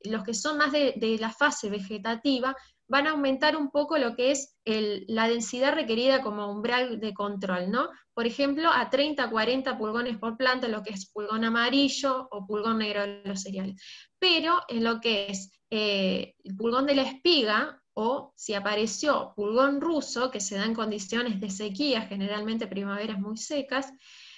los 0.05 0.23
que 0.23 0.33
son 0.33 0.57
más 0.57 0.71
de, 0.71 0.93
de, 0.97 1.19
la 1.19 1.29
fase 1.29 1.69
vegetativa, 1.69 2.55
van 2.87 3.07
a 3.07 3.11
aumentar 3.11 3.55
un 3.55 3.69
poco 3.69 3.97
lo 3.97 4.15
que 4.15 4.31
es 4.31 4.55
la 4.65 5.27
densidad 5.27 5.73
requerida 5.73 6.21
como 6.21 6.49
umbral 6.49 6.99
de 6.99 7.13
control, 7.13 7.69
¿no? 7.69 7.89
Por 8.13 8.25
ejemplo, 8.25 8.69
a 8.71 8.89
30, 8.89 9.29
40 9.29 9.77
pulgones 9.77 10.17
por 10.17 10.37
planta, 10.37 10.67
lo 10.67 10.83
que 10.83 10.93
es 10.93 11.09
pulgón 11.11 11.43
amarillo 11.43 12.27
o 12.31 12.45
pulgón 12.45 12.79
negro 12.79 13.01
de 13.01 13.21
los 13.25 13.41
cereales. 13.41 13.81
Pero 14.19 14.61
en 14.69 14.83
lo 14.83 15.01
que 15.01 15.27
es 15.29 15.51
eh, 15.69 16.35
el 16.43 16.55
pulgón 16.55 16.85
de 16.85 16.95
la 16.95 17.03
espiga, 17.03 17.81
o 17.93 18.33
si 18.35 18.53
apareció 18.53 19.33
pulgón 19.35 19.81
ruso, 19.81 20.31
que 20.31 20.39
se 20.39 20.55
da 20.55 20.65
en 20.65 20.75
condiciones 20.75 21.41
de 21.41 21.49
sequía, 21.49 22.01
generalmente 22.03 22.67
primaveras 22.67 23.19
muy 23.19 23.37
secas, 23.37 23.91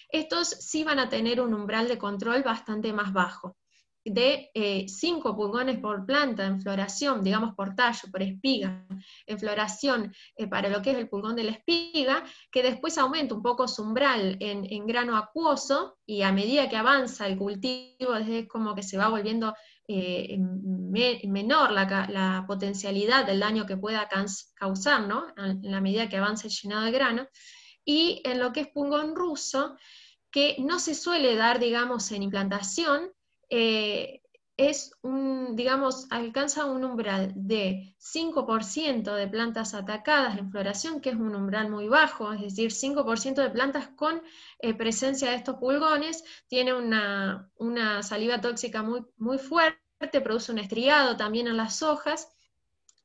estos 0.09 0.47
sí 0.47 0.83
van 0.83 0.97
a 0.97 1.09
tener 1.09 1.39
un 1.39 1.53
umbral 1.53 1.87
de 1.87 1.99
control 1.99 2.41
bastante 2.41 2.93
más 2.93 3.13
bajo 3.13 3.55
de 4.05 4.49
5 4.87 5.29
eh, 5.29 5.33
pulgones 5.33 5.79
por 5.79 6.05
planta 6.05 6.45
en 6.45 6.61
floración, 6.61 7.23
digamos 7.23 7.53
por 7.55 7.75
tallo, 7.75 8.09
por 8.11 8.21
espiga, 8.21 8.85
en 9.25 9.39
floración 9.39 10.13
eh, 10.35 10.47
para 10.47 10.69
lo 10.69 10.81
que 10.81 10.91
es 10.91 10.97
el 10.97 11.09
pulgón 11.09 11.35
de 11.35 11.43
la 11.43 11.51
espiga, 11.51 12.23
que 12.51 12.63
después 12.63 12.97
aumenta 12.97 13.35
un 13.35 13.41
poco 13.41 13.67
su 13.67 13.83
umbral 13.83 14.37
en, 14.39 14.87
grano 14.87 15.17
acuoso 15.17 15.97
y 16.05 16.21
a 16.23 16.31
medida 16.31 16.69
que 16.69 16.77
avanza 16.77 17.27
el 17.27 17.37
cultivo 17.37 18.15
es 18.15 18.47
como 18.47 18.73
que 18.73 18.81
se 18.81 18.97
va 18.97 19.09
volviendo 19.09 19.53
eh, 19.87 20.37
menor 21.27 21.71
la, 21.71 22.43
potencialidad 22.47 23.25
del 23.25 23.39
daño 23.39 23.65
que 23.65 23.77
pueda 23.77 24.07
causar, 24.55 25.07
¿no? 25.07 25.27
En 25.37 25.59
la 25.63 25.81
medida 25.81 26.09
que 26.09 26.17
avanza 26.17 26.47
el 26.47 26.53
llenado 26.53 26.85
de 26.85 26.91
grano. 26.91 27.27
Y 27.85 28.21
en 28.23 28.39
lo 28.39 28.51
que 28.53 28.61
es 28.61 28.67
pulgón 28.67 29.15
ruso, 29.15 29.75
que 30.31 30.55
no 30.59 30.79
se 30.79 30.95
suele 30.95 31.35
dar, 31.35 31.59
digamos, 31.59 32.11
en 32.11 32.23
implantación, 32.23 33.11
eh, 33.49 34.21
es 34.59 34.91
un, 35.03 35.55
digamos, 35.55 36.07
alcanza 36.09 36.65
un 36.65 36.83
umbral 36.83 37.31
de 37.33 37.95
5% 37.97 39.13
de 39.13 39.27
plantas 39.29 39.73
atacadas 39.73 40.37
en 40.37 40.51
floración, 40.51 40.99
que 40.99 41.11
es 41.11 41.15
un 41.15 41.33
umbral 41.33 41.69
muy 41.69 41.87
bajo, 41.87 42.33
es 42.33 42.41
decir, 42.41 42.71
5% 42.73 43.35
de 43.41 43.49
plantas 43.51 43.87
con 43.95 44.21
eh, 44.59 44.73
presencia 44.73 45.29
de 45.29 45.37
estos 45.37 45.55
pulgones, 45.55 46.25
tiene 46.49 46.73
una, 46.73 47.49
saliva 48.03 48.41
tóxica 48.41 48.83
muy, 48.83 49.05
muy 49.15 49.37
fuerte, 49.37 50.19
produce 50.21 50.51
un 50.51 50.59
estriado 50.59 51.15
también 51.15 51.47
en 51.47 51.55
las 51.55 51.81
hojas, 51.81 52.29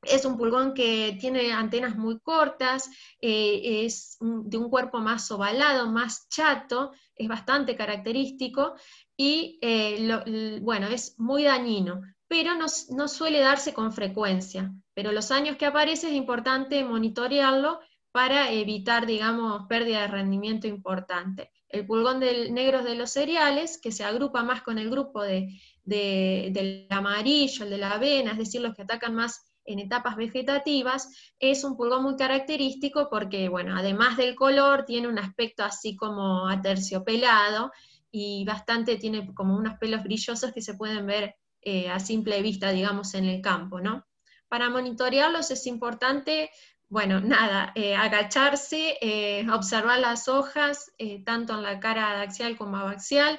es 0.01 0.25
un 0.25 0.37
pulgón 0.37 0.73
que 0.73 1.17
tiene 1.21 1.53
antenas 1.53 1.95
muy 1.95 2.19
cortas, 2.19 2.89
eh, 3.21 3.85
es 3.85 4.17
de 4.19 4.57
un 4.57 4.69
cuerpo 4.69 4.99
más 4.99 5.31
ovalado, 5.31 5.89
más 5.89 6.27
chato, 6.27 6.91
es 7.15 7.29
bastante 7.29 7.77
característico 7.77 8.75
y 9.17 9.59
eh, 9.61 10.59
bueno, 10.61 10.87
es 10.87 11.17
muy 11.17 11.43
dañino, 11.43 12.01
pero 12.27 12.51
no, 12.55 13.07
suele 13.07 13.39
darse 13.39 13.73
con 13.73 13.93
frecuencia. 13.93 14.73
Pero 14.93 15.11
los 15.11 15.31
años 15.31 15.57
que 15.57 15.65
aparece 15.65 16.07
es 16.07 16.13
importante 16.13 16.83
monitorearlo 16.83 17.79
para 18.11 18.51
evitar, 18.51 19.05
digamos, 19.05 19.67
pérdida 19.67 20.01
de 20.01 20.07
rendimiento 20.07 20.67
importante. 20.67 21.51
El 21.69 21.85
pulgón 21.85 22.19
del 22.19 22.53
negro 22.53 22.83
de 22.83 22.95
los 22.95 23.11
cereales, 23.11 23.79
que 23.81 23.91
se 23.91 24.05
agrupa 24.05 24.43
más 24.43 24.61
con 24.61 24.79
el 24.79 24.89
grupo 24.89 25.21
de, 25.21 25.49
del 25.83 26.87
amarillo, 26.89 27.65
el 27.65 27.69
de 27.69 27.77
la 27.77 27.91
avena, 27.91 28.31
es 28.31 28.37
decir, 28.37 28.61
los 28.61 28.73
que 28.73 28.83
atacan 28.83 29.15
más 29.15 29.51
en 29.65 29.79
etapas 29.79 30.15
vegetativas, 30.15 31.09
es 31.39 31.63
un 31.63 31.75
pulgón 31.75 32.03
muy 32.03 32.15
característico 32.15 33.09
porque, 33.09 33.49
bueno, 33.49 33.75
además 33.75 34.15
del 34.15 34.35
color, 34.35 34.85
tiene 34.85 35.07
un 35.07 35.19
aspecto 35.19 35.63
así 35.63 35.95
como 35.95 36.47
aterciopelado, 36.47 37.71
y 38.17 38.45
bastante 38.45 38.95
tiene 38.95 39.33
como 39.33 39.57
unos 39.57 39.77
pelos 39.77 40.01
brillosos 40.01 40.53
que 40.53 40.61
se 40.61 40.75
pueden 40.75 41.05
ver 41.05 41.35
eh, 41.61 41.89
a 41.89 41.99
simple 41.99 42.41
vista, 42.41 42.71
digamos, 42.71 43.13
en 43.13 43.25
el 43.25 43.41
campo, 43.41 43.81
¿no? 43.81 44.05
Para 44.47 44.69
monitorearlos 44.69 45.51
es 45.51 45.67
importante 45.67 46.49
bueno, 46.87 47.19
nada, 47.19 47.73
eh, 47.75 47.93
agacharse, 47.93 48.97
eh, 49.01 49.45
observar 49.49 49.99
las 49.99 50.29
hojas, 50.29 50.93
tanto 51.25 51.55
en 51.55 51.63
la 51.63 51.79
cara 51.79 52.11
adaxial 52.11 52.55
como 52.57 52.77
abaxial, 52.77 53.37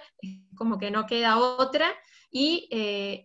como 0.57 0.79
que 0.79 0.91
no 0.91 1.07
queda 1.07 1.39
otra, 1.39 1.87
y 2.31 2.69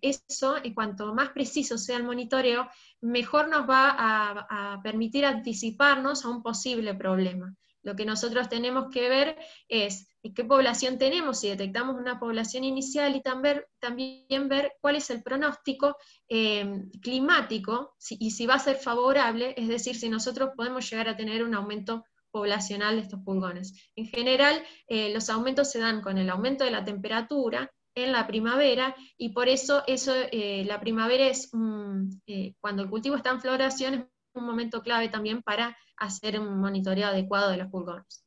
eso, 0.02 0.56
en 0.64 0.74
cuanto 0.76 1.14
más 1.16 1.30
preciso 1.30 1.78
sea 1.78 1.98
el 1.98 2.04
monitoreo, 2.04 2.70
mejor 3.02 3.50
nos 3.50 3.68
va 3.68 3.96
a 3.98 4.80
permitir 4.84 5.26
anticiparnos 5.26 6.24
a 6.24 6.30
un 6.30 6.44
posible 6.44 6.94
problema. 6.94 7.54
Lo 7.84 7.96
que 7.96 8.06
nosotros 8.06 8.48
tenemos 8.48 8.90
que 8.92 9.10
ver 9.10 9.38
es 9.68 10.08
qué 10.36 10.46
población 10.46 10.98
tenemos, 10.98 11.40
si 11.40 11.50
detectamos 11.50 11.96
una 11.96 12.20
población 12.20 12.64
inicial 12.64 13.16
y 13.16 13.22
también, 13.22 14.48
ver 14.48 14.74
cuál 14.82 14.96
es 14.96 15.10
el 15.10 15.24
pronóstico 15.24 15.98
eh, 16.30 16.84
climático 17.02 17.96
y 18.10 18.32
si 18.32 18.46
va 18.46 18.56
a 18.56 18.60
ser 18.60 18.76
favorable, 18.76 19.56
es 19.58 19.68
decir, 19.68 19.96
si 19.96 20.10
nosotros 20.10 20.52
podemos 20.56 20.90
llegar 20.90 21.10
a 21.10 21.18
tener 21.18 21.44
un 21.44 21.56
aumento 21.56 22.06
poblacional 22.30 22.96
de 22.96 23.02
estos 23.02 23.22
pulgones. 23.26 23.92
En 23.96 24.06
general, 24.06 24.64
eh, 24.88 25.12
los 25.14 25.30
aumentos 25.30 25.72
se 25.72 25.80
dan 25.80 26.02
con 26.02 26.18
el 26.18 26.30
aumento 26.30 26.64
de 26.64 26.72
la 26.72 26.86
temperatura 26.86 27.72
en 27.96 28.12
la 28.14 28.26
primavera 28.26 28.96
y 29.18 29.30
por 29.30 29.50
eso, 29.50 29.84
eso 29.88 30.14
eh, 30.32 30.64
la 30.66 30.80
primavera 30.80 31.28
es, 31.28 31.50
cuando 31.52 32.84
el 32.84 32.90
cultivo 32.90 33.18
está 33.18 33.32
en 33.32 33.42
floración, 33.42 34.10
un 34.34 34.46
momento 34.46 34.82
clave 34.82 35.10
también 35.10 35.42
para 35.42 35.76
hacer 35.98 36.40
un 36.40 36.60
monitoreo 36.60 37.08
adecuado 37.08 37.52
de 37.52 37.58
los 37.58 37.68
pulgones. 37.68 38.26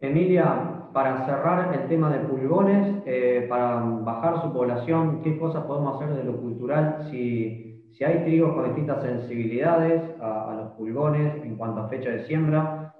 Emilia, 0.00 0.90
para 0.92 1.24
cerrar 1.24 1.74
el 1.74 1.88
tema 1.88 2.10
de 2.10 2.18
pulgones, 2.26 3.02
eh, 3.06 3.46
para 3.48 3.80
bajar 3.80 4.42
su 4.42 4.52
población, 4.52 5.22
¿qué 5.22 5.38
cosas 5.38 5.64
podemos 5.64 5.96
hacer 5.96 6.14
de 6.16 6.24
lo 6.24 6.38
cultural 6.38 7.08
si, 7.10 7.82
si 7.92 8.04
hay 8.04 8.24
trigos 8.24 8.54
con 8.54 8.64
distintas 8.64 9.02
sensibilidades 9.02 10.02
a, 10.20 10.54
los 10.54 10.72
pulgones 10.72 11.42
en 11.42 11.56
cuanto 11.56 11.80
a 11.80 11.88
fecha 11.88 12.10
de 12.10 12.26
siembra, 12.26 12.94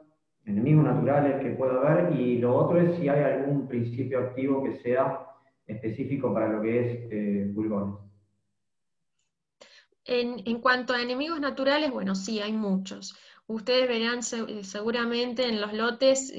enemigos 0.47 0.85
naturales 0.85 1.43
que 1.43 1.51
pueda 1.51 1.81
haber? 1.81 2.19
Y 2.19 2.39
lo 2.39 2.57
otro 2.57 2.81
es 2.81 2.97
si 2.97 3.09
hay 3.09 3.23
algún 3.23 3.69
principio 3.69 4.21
activo 4.21 4.63
que 4.65 4.77
sea 4.77 5.27
específico 5.67 6.33
para 6.33 6.49
lo 6.49 6.63
que 6.63 6.81
es 6.81 7.09
eh, 7.11 7.53
pulgones. 7.55 8.06
En, 10.09 10.61
cuanto 10.61 10.93
a 10.93 11.03
enemigos 11.03 11.41
naturales, 11.41 11.91
bueno, 11.91 12.15
sí, 12.15 12.41
hay 12.41 12.53
muchos. 12.53 13.17
Ustedes 13.49 13.89
verán 13.89 14.21
eh, 14.21 14.63
seguramente 14.63 15.49
en 15.49 15.61
los 15.61 15.73
lotes, 15.73 16.33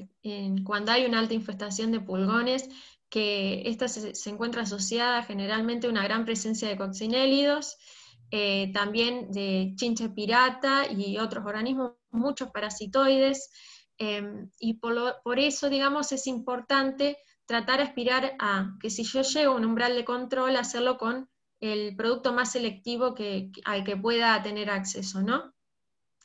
cuando 0.63 0.93
hay 0.93 1.06
una 1.06 1.19
alta 1.19 1.34
infestación 1.34 1.91
de 1.91 1.99
pulgones, 1.99 2.69
que 3.10 3.63
esta 3.65 3.88
se, 3.88 4.30
encuentra 4.30 4.63
asociada 4.63 5.23
generalmente 5.23 5.88
a 5.88 5.89
una 5.89 6.03
gran 6.03 6.25
presencia 6.25 6.67
de 6.67 6.77
coccinélidos, 6.77 7.77
eh, 8.32 8.71
también 8.73 9.32
de 9.32 9.73
chinche 9.75 10.10
pirata 10.10 10.89
y 10.89 11.17
otros 11.17 11.45
organismos, 11.45 11.93
muchos 12.10 12.51
parasitoides, 12.51 13.49
em, 13.97 14.49
y 14.60 14.75
por, 14.75 15.21
por, 15.23 15.39
eso, 15.39 15.69
digamos, 15.69 16.12
es 16.12 16.27
importante 16.27 17.17
tratar 17.45 17.77
de 17.77 17.84
aspirar 17.84 18.36
a 18.39 18.75
que 18.82 18.89
si 18.89 19.03
yo 19.03 19.21
llego 19.21 19.53
a 19.53 19.56
un 19.56 19.65
umbral 19.65 19.95
de 19.95 20.06
control, 20.06 20.56
hacerlo 20.56 20.97
con 20.97 21.30
el 21.60 21.96
producto 21.96 22.34
más 22.34 22.52
selectivo 22.52 23.13
que, 23.13 23.52
al 23.65 23.84
que 23.84 23.98
pueda 23.98 24.41
tener 24.43 24.70
acceso, 24.70 25.22
¿no? 25.22 25.54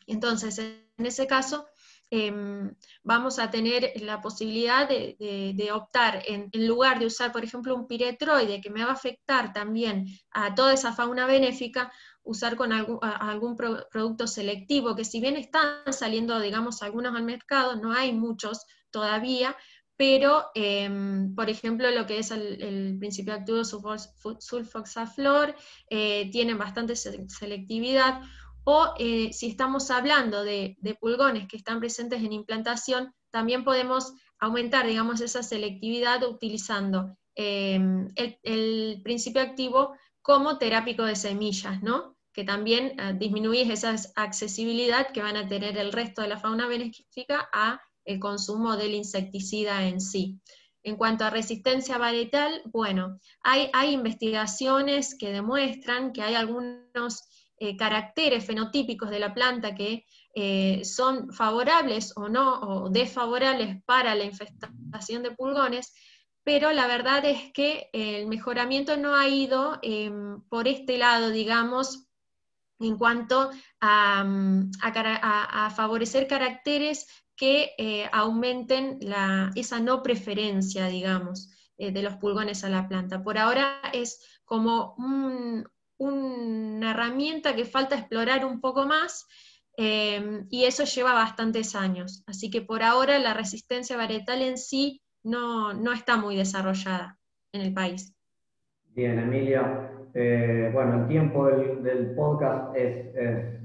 Entonces, 0.06 0.58
en 0.58 1.06
ese 1.06 1.26
caso, 1.26 1.66
em, 2.10 2.74
vamos 3.02 3.38
a 3.38 3.50
tener 3.50 3.92
la 4.02 4.20
posibilidad 4.20 4.86
de, 4.88 5.70
optar, 5.72 6.22
en, 6.26 6.50
lugar 6.66 6.98
de 6.98 7.06
usar, 7.06 7.32
por 7.32 7.44
ejemplo, 7.44 7.74
un 7.74 7.86
piretroide 7.86 8.60
que 8.60 8.70
me 8.70 8.84
va 8.84 8.90
a 8.90 8.94
afectar 8.94 9.52
también 9.52 10.06
a 10.30 10.54
toda 10.54 10.74
esa 10.74 10.92
fauna 10.92 11.26
benéfica, 11.26 11.90
usar 12.24 12.56
con 12.56 12.72
algún, 12.72 12.98
algún 13.02 13.56
producto 13.56 14.26
selectivo, 14.26 14.94
que 14.94 15.04
si 15.04 15.20
bien 15.20 15.36
están 15.36 15.92
saliendo, 15.92 16.38
digamos, 16.40 16.82
algunos 16.82 17.14
al 17.16 17.24
mercado, 17.24 17.76
no 17.76 17.92
hay 17.92 18.12
muchos 18.12 18.66
todavía, 18.90 19.56
pero, 19.96 20.46
em, 20.54 21.34
por 21.34 21.50
ejemplo, 21.50 21.90
lo 21.90 22.06
que 22.06 22.18
es 22.18 22.30
el, 22.30 22.96
principio 22.98 23.34
activo 23.34 23.62
sulfoxaflor 23.64 25.54
eh, 25.90 26.30
tiene 26.30 26.54
bastante 26.54 26.96
selectividad, 26.96 28.22
o 28.64 28.94
eh, 28.98 29.32
si 29.32 29.48
estamos 29.48 29.90
hablando 29.90 30.44
de, 30.44 30.76
pulgones 31.00 31.48
que 31.48 31.56
están 31.56 31.80
presentes 31.80 32.22
en 32.22 32.32
implantación, 32.32 33.12
también 33.30 33.64
podemos 33.64 34.12
aumentar, 34.38 34.86
digamos, 34.86 35.20
esa 35.20 35.42
selectividad 35.42 36.22
utilizando 36.24 37.16
em, 37.34 38.08
el, 38.16 39.00
principio 39.02 39.42
activo 39.42 39.94
como 40.20 40.58
terápico 40.58 41.04
de 41.04 41.16
semillas, 41.16 41.82
¿no? 41.82 42.16
que 42.32 42.44
también 42.44 42.98
eh, 42.98 43.14
disminuye 43.18 43.70
esa 43.70 43.94
accesibilidad 44.16 45.12
que 45.12 45.22
van 45.22 45.36
a 45.36 45.46
tener 45.46 45.76
el 45.76 45.92
resto 45.92 46.22
de 46.22 46.28
la 46.28 46.38
fauna 46.38 46.66
benéfica 46.66 47.48
a 47.52 47.80
el 48.04 48.18
consumo 48.18 48.76
del 48.76 48.94
insecticida 48.94 49.86
en 49.86 50.00
sí. 50.00 50.40
En 50.82 50.96
cuanto 50.96 51.24
a 51.24 51.30
resistencia 51.30 51.98
varietal, 51.98 52.62
bueno, 52.66 53.20
hay, 53.42 53.70
hay 53.72 53.92
investigaciones 53.92 55.16
que 55.16 55.32
demuestran 55.32 56.12
que 56.12 56.22
hay 56.22 56.34
algunos 56.34 57.22
eh, 57.58 57.76
caracteres 57.76 58.44
fenotípicos 58.44 59.08
de 59.08 59.20
la 59.20 59.32
planta 59.32 59.74
que 59.74 60.04
eh, 60.34 60.84
son 60.84 61.32
favorables 61.32 62.12
o 62.16 62.28
no, 62.28 62.58
o 62.60 62.90
desfavorables 62.90 63.80
para 63.84 64.16
la 64.16 64.24
infestación 64.24 65.22
de 65.22 65.30
pulgones, 65.30 65.92
pero 66.42 66.72
la 66.72 66.88
verdad 66.88 67.24
es 67.24 67.52
que 67.52 67.88
el 67.92 68.26
mejoramiento 68.26 68.96
no 68.96 69.14
ha 69.14 69.28
ido 69.28 69.78
em, 69.82 70.40
por 70.48 70.66
este 70.66 70.98
lado, 70.98 71.30
digamos, 71.30 72.08
en 72.80 72.98
cuanto 72.98 73.50
a, 73.80 74.24
a, 74.80 75.70
favorecer 75.70 76.26
caracteres 76.26 77.06
que 77.36 77.74
eh, 77.78 78.08
aumenten 78.12 78.98
esa 79.54 79.80
no 79.80 80.02
preferencia, 80.02 80.86
digamos, 80.86 81.50
eh, 81.78 81.90
de 81.90 82.02
los 82.02 82.16
pulgones 82.16 82.64
a 82.64 82.68
la 82.68 82.88
planta. 82.88 83.22
Por 83.22 83.38
ahora 83.38 83.80
es 83.92 84.40
como 84.44 84.94
una 85.98 86.90
herramienta 86.90 87.54
que 87.56 87.64
falta 87.64 87.96
explorar 87.96 88.44
un 88.44 88.60
poco 88.60 88.86
más 88.86 89.26
em, 89.76 90.46
y 90.50 90.64
eso 90.64 90.84
lleva 90.84 91.14
bastantes 91.14 91.74
años. 91.74 92.22
Así 92.26 92.50
que 92.50 92.60
por 92.60 92.82
ahora 92.82 93.18
la 93.18 93.34
resistencia 93.34 93.96
varietal 93.96 94.42
en 94.42 94.58
sí 94.58 95.00
no, 95.22 95.72
está 95.92 96.16
muy 96.16 96.36
desarrollada 96.36 97.18
en 97.52 97.62
el 97.62 97.72
país. 97.72 98.14
Bien, 98.88 99.18
Emilia. 99.18 99.90
Eh, 100.14 100.70
bueno, 100.74 101.02
el 101.02 101.08
tiempo 101.08 101.46
del, 101.46 102.14
podcast 102.14 102.76
es 102.76 103.14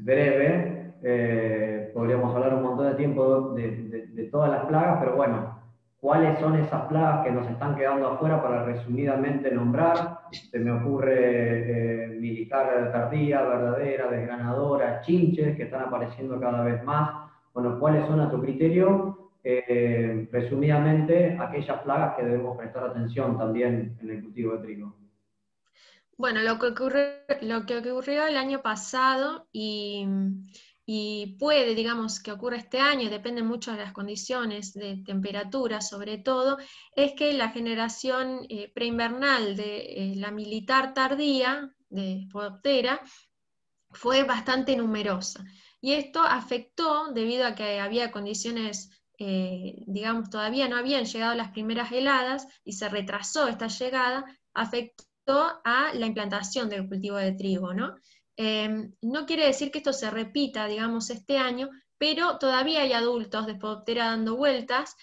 breve, 0.01 0.76
eh, 1.03 1.91
podríamos 1.93 2.35
hablar 2.35 2.55
un 2.55 2.63
montón 2.63 2.87
de 2.87 2.95
tiempo 2.95 3.53
de, 3.53 4.29
todas 4.31 4.51
las 4.51 4.65
plagas, 4.65 4.97
pero 4.99 5.15
bueno, 5.15 5.59
¿cuáles 5.99 6.39
son 6.39 6.55
esas 6.55 6.87
plagas 6.87 7.25
que 7.25 7.31
nos 7.31 7.49
están 7.49 7.75
quedando 7.75 8.07
afuera 8.07 8.41
para 8.41 8.65
resumidamente 8.65 9.51
nombrar? 9.51 10.19
Se 10.31 10.59
me 10.59 10.71
ocurre 10.71 12.05
eh, 12.05 12.07
militar 12.07 12.91
tardía, 12.91 13.41
verdadera, 13.41 14.09
desgranadora, 14.09 15.01
chinches 15.01 15.55
que 15.55 15.63
están 15.63 15.83
apareciendo 15.83 16.39
cada 16.39 16.63
vez 16.63 16.83
más. 16.83 17.29
Bueno, 17.53 17.79
¿cuáles 17.79 18.05
son 18.07 18.19
a 18.19 18.29
tu 18.29 18.41
criterio? 18.41 19.31
Eh, 19.43 20.27
resumidamente, 20.31 21.37
aquellas 21.39 21.81
plagas 21.81 22.17
que 22.17 22.25
debemos 22.25 22.57
prestar 22.57 22.83
atención 22.83 23.37
también 23.37 23.97
en 24.01 24.09
el 24.09 24.21
cultivo 24.21 24.57
de 24.57 24.63
trigo. 24.63 24.95
Bueno, 26.17 26.41
lo 26.41 26.57
que, 26.59 26.67
lo 27.41 27.65
que 27.65 27.77
ocurrió 27.77 28.25
el 28.25 28.37
año 28.37 28.61
pasado 28.61 29.47
y 29.53 30.05
y 30.89 31.35
puede, 31.37 31.75
digamos, 31.75 32.21
que 32.21 32.31
ocurra 32.31 32.55
este 32.55 32.79
año, 32.79 33.09
depende 33.09 33.43
mucho 33.43 33.73
de 33.73 33.79
las 33.79 33.91
condiciones 33.91 34.73
de 34.73 35.03
temperatura 35.05 35.81
sobre 35.81 36.17
todo, 36.17 36.57
es 36.95 37.11
que 37.11 37.33
la 37.33 37.49
generación 37.49 38.45
eh, 38.47 38.71
preinvernal 38.73 39.57
de 39.57 39.79
eh, 39.79 40.13
la 40.15 40.31
militar 40.31 40.93
tardía, 40.93 41.75
de 41.89 42.25
Podoptera, 42.31 43.01
fue 43.91 44.23
bastante 44.23 44.77
numerosa. 44.77 45.43
Y 45.81 45.91
esto 45.91 46.21
afectó, 46.21 47.11
debido 47.11 47.45
a 47.45 47.53
que 47.53 47.81
había 47.81 48.09
condiciones, 48.09 48.89
eh, 49.19 49.83
digamos, 49.87 50.29
todavía 50.29 50.69
no 50.69 50.77
habían 50.77 51.03
llegado 51.03 51.35
las 51.35 51.51
primeras 51.51 51.91
heladas 51.91 52.47
y 52.63 52.73
se 52.73 52.87
retrasó 52.87 53.49
esta 53.49 53.67
llegada, 53.67 54.23
afectó 54.53 55.59
a 55.65 55.91
la 55.93 56.05
implantación 56.05 56.69
del 56.69 56.87
cultivo 56.87 57.17
de 57.17 57.33
trigo, 57.33 57.73
¿no? 57.73 57.95
Em, 58.39 58.93
no 59.01 59.25
quiere 59.25 59.47
decir 59.47 59.71
que 59.71 59.79
esto 59.79 59.93
se 59.93 60.11
repita, 60.11 60.67
digamos, 60.67 61.09
este 61.09 61.39
año, 61.39 61.69
pero 61.97 62.37
todavía 62.37 62.81
hay 62.81 62.93
adultos 62.93 63.47
de 63.47 63.55
Podoptera 63.55 64.05
dando 64.05 64.35
vueltas 64.35 64.95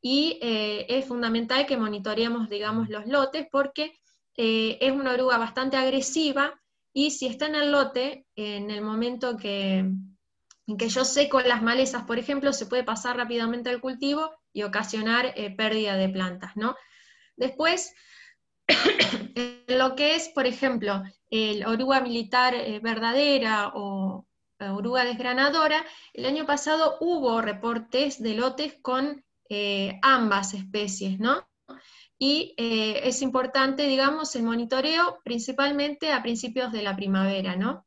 y 0.00 0.38
eh, 0.40 0.86
es 0.88 1.06
fundamental 1.06 1.66
que 1.66 1.76
monitoreemos, 1.76 2.48
digamos, 2.48 2.88
los 2.88 3.06
lotes 3.06 3.48
porque 3.50 3.98
eh, 4.36 4.78
es 4.80 4.92
una 4.92 5.14
oruga 5.14 5.38
bastante 5.38 5.76
agresiva 5.76 6.54
y 6.92 7.10
si 7.10 7.26
está 7.26 7.46
en 7.46 7.56
el 7.56 7.72
lote, 7.72 8.26
en 8.36 8.70
el 8.70 8.80
momento 8.80 9.36
que, 9.36 9.78
en 9.78 10.76
que 10.78 10.88
yo 10.88 11.04
seco 11.04 11.40
las 11.40 11.62
malezas, 11.62 12.04
por 12.04 12.18
ejemplo, 12.18 12.52
se 12.52 12.66
puede 12.66 12.84
pasar 12.84 13.16
rápidamente 13.16 13.70
al 13.70 13.80
cultivo 13.80 14.30
y 14.52 14.62
ocasionar 14.62 15.32
eh, 15.36 15.54
pérdida 15.54 15.96
de 15.96 16.08
plantas, 16.08 16.56
¿no? 16.56 16.76
Después, 17.36 17.92
lo 19.66 19.96
que 19.96 20.14
es, 20.14 20.28
por 20.28 20.46
ejemplo, 20.46 21.02
el 21.30 21.66
oruga 21.66 22.00
militar 22.00 22.54
eh, 22.54 22.80
verdadera 22.80 23.72
o, 23.74 24.26
oruga 24.60 25.04
desgranadora, 25.04 25.84
el 26.12 26.26
año 26.26 26.44
pasado 26.44 26.96
hubo 27.00 27.40
reportes 27.40 28.20
de 28.20 28.34
lotes 28.34 28.74
con 28.82 29.24
ambas 30.02 30.52
especies, 30.52 31.20
¿no? 31.20 31.48
Y 32.18 32.54
es 32.58 33.22
importante, 33.22 33.86
digamos, 33.86 34.34
el 34.34 34.42
monitoreo 34.42 35.20
principalmente 35.24 36.12
a 36.12 36.22
principios 36.22 36.72
de 36.72 36.82
la 36.82 36.96
primavera, 36.96 37.54
¿no? 37.54 37.86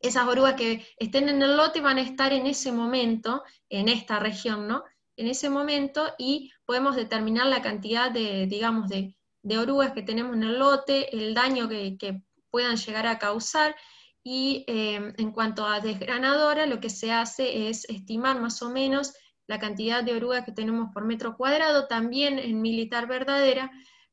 Esas 0.00 0.26
orugas 0.26 0.54
que 0.54 0.86
estén 0.98 1.28
en 1.28 1.42
el 1.42 1.56
lote 1.58 1.82
van 1.82 1.98
a 1.98 2.02
estar 2.02 2.32
en 2.32 2.46
ese 2.46 2.72
momento, 2.72 3.42
en 3.68 3.88
esta 3.88 4.18
región, 4.18 4.66
¿no? 4.66 4.82
En 5.16 5.28
ese 5.28 5.50
momento 5.50 6.14
y 6.16 6.52
podemos 6.64 6.96
determinar 6.96 7.46
la 7.46 7.60
cantidad 7.60 8.10
de, 8.10 8.46
digamos, 8.46 8.88
de, 8.88 9.14
orugas 9.58 9.92
que 9.92 10.02
tenemos 10.02 10.34
en 10.36 10.44
el 10.44 10.58
lote, 10.58 11.14
el 11.14 11.34
daño 11.34 11.68
que, 11.68 12.22
puedan 12.50 12.76
llegar 12.76 13.06
a 13.06 13.18
causar. 13.18 13.74
Y 14.22 14.64
eh, 14.66 15.14
en 15.16 15.32
cuanto 15.32 15.64
a 15.66 15.80
desgranadora, 15.80 16.66
lo 16.66 16.80
que 16.80 16.90
se 16.90 17.10
hace 17.12 17.68
es 17.68 17.88
estimar 17.88 18.38
más 18.40 18.60
o 18.62 18.70
menos 18.70 19.14
la 19.46 19.58
cantidad 19.58 20.04
de 20.04 20.14
orugas 20.14 20.44
que 20.44 20.52
tenemos 20.52 20.90
por 20.92 21.04
metro 21.04 21.36
cuadrado, 21.36 21.88
también 21.88 22.38
en 22.38 22.60
militar 22.60 23.08
verdadera, 23.08 23.70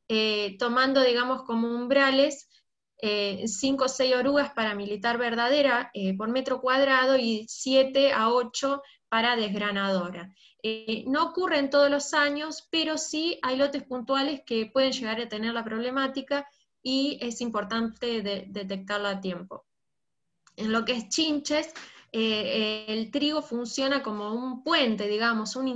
eh, 0.07 0.57
tomando, 0.57 1.03
digamos, 1.03 1.43
como 1.43 1.67
umbrales 1.67 2.49
5 2.99 3.03
eh, 3.03 3.85
o 3.85 3.87
6 3.87 4.15
orugas 4.15 4.51
para 4.53 4.73
militar 4.73 5.19
verdadera 5.19 5.91
por 6.17 6.29
metro 6.29 6.59
cuadrado 6.61 7.15
y 7.15 7.45
7 7.47 8.11
a 8.13 8.29
8 8.31 8.81
para 9.09 9.35
desgranadora. 9.35 10.33
No 11.05 11.25
ocurre 11.25 11.59
en 11.59 11.69
todos 11.69 11.91
los 11.91 12.15
años, 12.15 12.67
pero 12.71 12.97
sí 12.97 13.37
hay 13.43 13.57
lotes 13.57 13.83
puntuales 13.83 14.41
que 14.45 14.65
pueden 14.65 14.93
llegar 14.93 15.21
a 15.21 15.29
tener 15.29 15.53
la 15.53 15.63
problemática 15.63 16.47
y 16.89 17.19
es 17.19 17.41
importante 17.41 18.21
detectarlo 18.47 19.09
a 19.09 19.19
tiempo. 19.19 19.65
En 20.55 20.71
lo 20.71 20.85
que 20.85 20.93
es 20.93 21.09
chinches, 21.09 21.73
el 22.13 23.11
trigo 23.11 23.41
funciona 23.41 24.01
como 24.01 24.33
un 24.33 24.63
puente, 24.63 25.09
digamos, 25.09 25.57
un, 25.57 25.67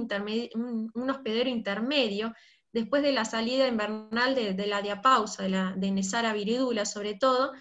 hospedero 1.10 1.50
intermedio 1.50 2.34
después 2.72 3.04
de 3.04 3.12
la 3.12 3.26
salida 3.26 3.68
invernal 3.68 4.36
de, 4.36 4.68
la 4.68 4.82
diapausa, 4.82 5.44
de, 5.44 5.50
la, 5.50 5.74
de 5.76 5.92
Nesara 5.92 6.32
viridula 6.32 6.86
sobre 6.86 7.16
todo, 7.16 7.52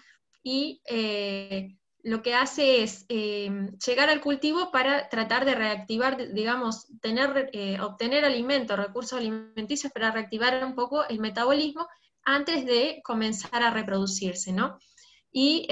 y 0.41 0.81
eh, 0.85 1.75
lo 2.03 2.21
que 2.21 2.35
hace 2.35 2.83
es 2.83 3.05
eh, 3.09 3.51
llegar 3.85 4.09
al 4.09 4.21
cultivo 4.21 4.71
para 4.71 5.09
tratar 5.09 5.43
de 5.43 5.55
reactivar, 5.55 6.31
digamos, 6.33 6.87
tener, 7.01 7.49
eh, 7.51 7.81
obtener 7.81 8.23
alimentos, 8.23 8.79
recursos 8.79 9.19
alimenticios 9.19 9.91
para 9.91 10.11
reactivar 10.11 10.63
un 10.63 10.73
poco 10.73 11.05
el 11.09 11.19
metabolismo 11.19 11.85
antes 12.23 12.65
de 12.65 13.01
comenzar 13.03 13.63
a 13.63 13.71
reproducirse, 13.71 14.53
¿no? 14.53 14.77
Y 15.31 15.67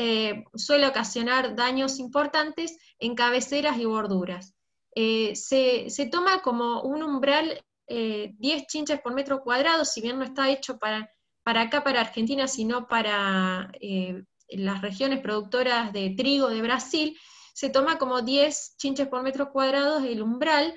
suele 0.56 0.88
ocasionar 0.88 1.56
daños 1.56 2.00
importantes 2.00 2.78
en 2.98 3.14
cabeceras 3.14 3.78
y 3.78 3.86
borduras. 3.86 4.56
Se, 4.96 5.90
se, 5.90 6.06
toma 6.10 6.42
como 6.42 6.82
un 6.82 7.04
umbral 7.04 7.62
10 7.90 8.62
eh, 8.62 8.66
chinches 8.68 9.02
por 9.02 9.14
metro 9.14 9.42
cuadrado, 9.42 9.84
si 9.84 10.02
bien 10.02 10.20
no 10.20 10.24
está 10.24 10.50
hecho 10.50 10.78
para, 10.78 11.10
para 11.44 11.62
acá, 11.62 11.84
para 11.84 12.02
Argentina, 12.02 12.48
sino 12.48 12.88
para 12.88 13.72
eh, 13.82 14.24
las 14.50 14.82
regiones 14.82 15.20
productoras 15.22 15.92
de 15.92 16.12
trigo 16.12 16.50
de 16.50 16.62
Brasil, 16.62 17.18
se 17.54 17.70
toma 17.70 17.98
como 17.98 18.22
10 18.22 18.76
chinches 18.78 19.08
por 19.08 19.24
metro 19.24 19.52
cuadrado 19.52 20.00
el 20.00 20.22
umbral, 20.22 20.74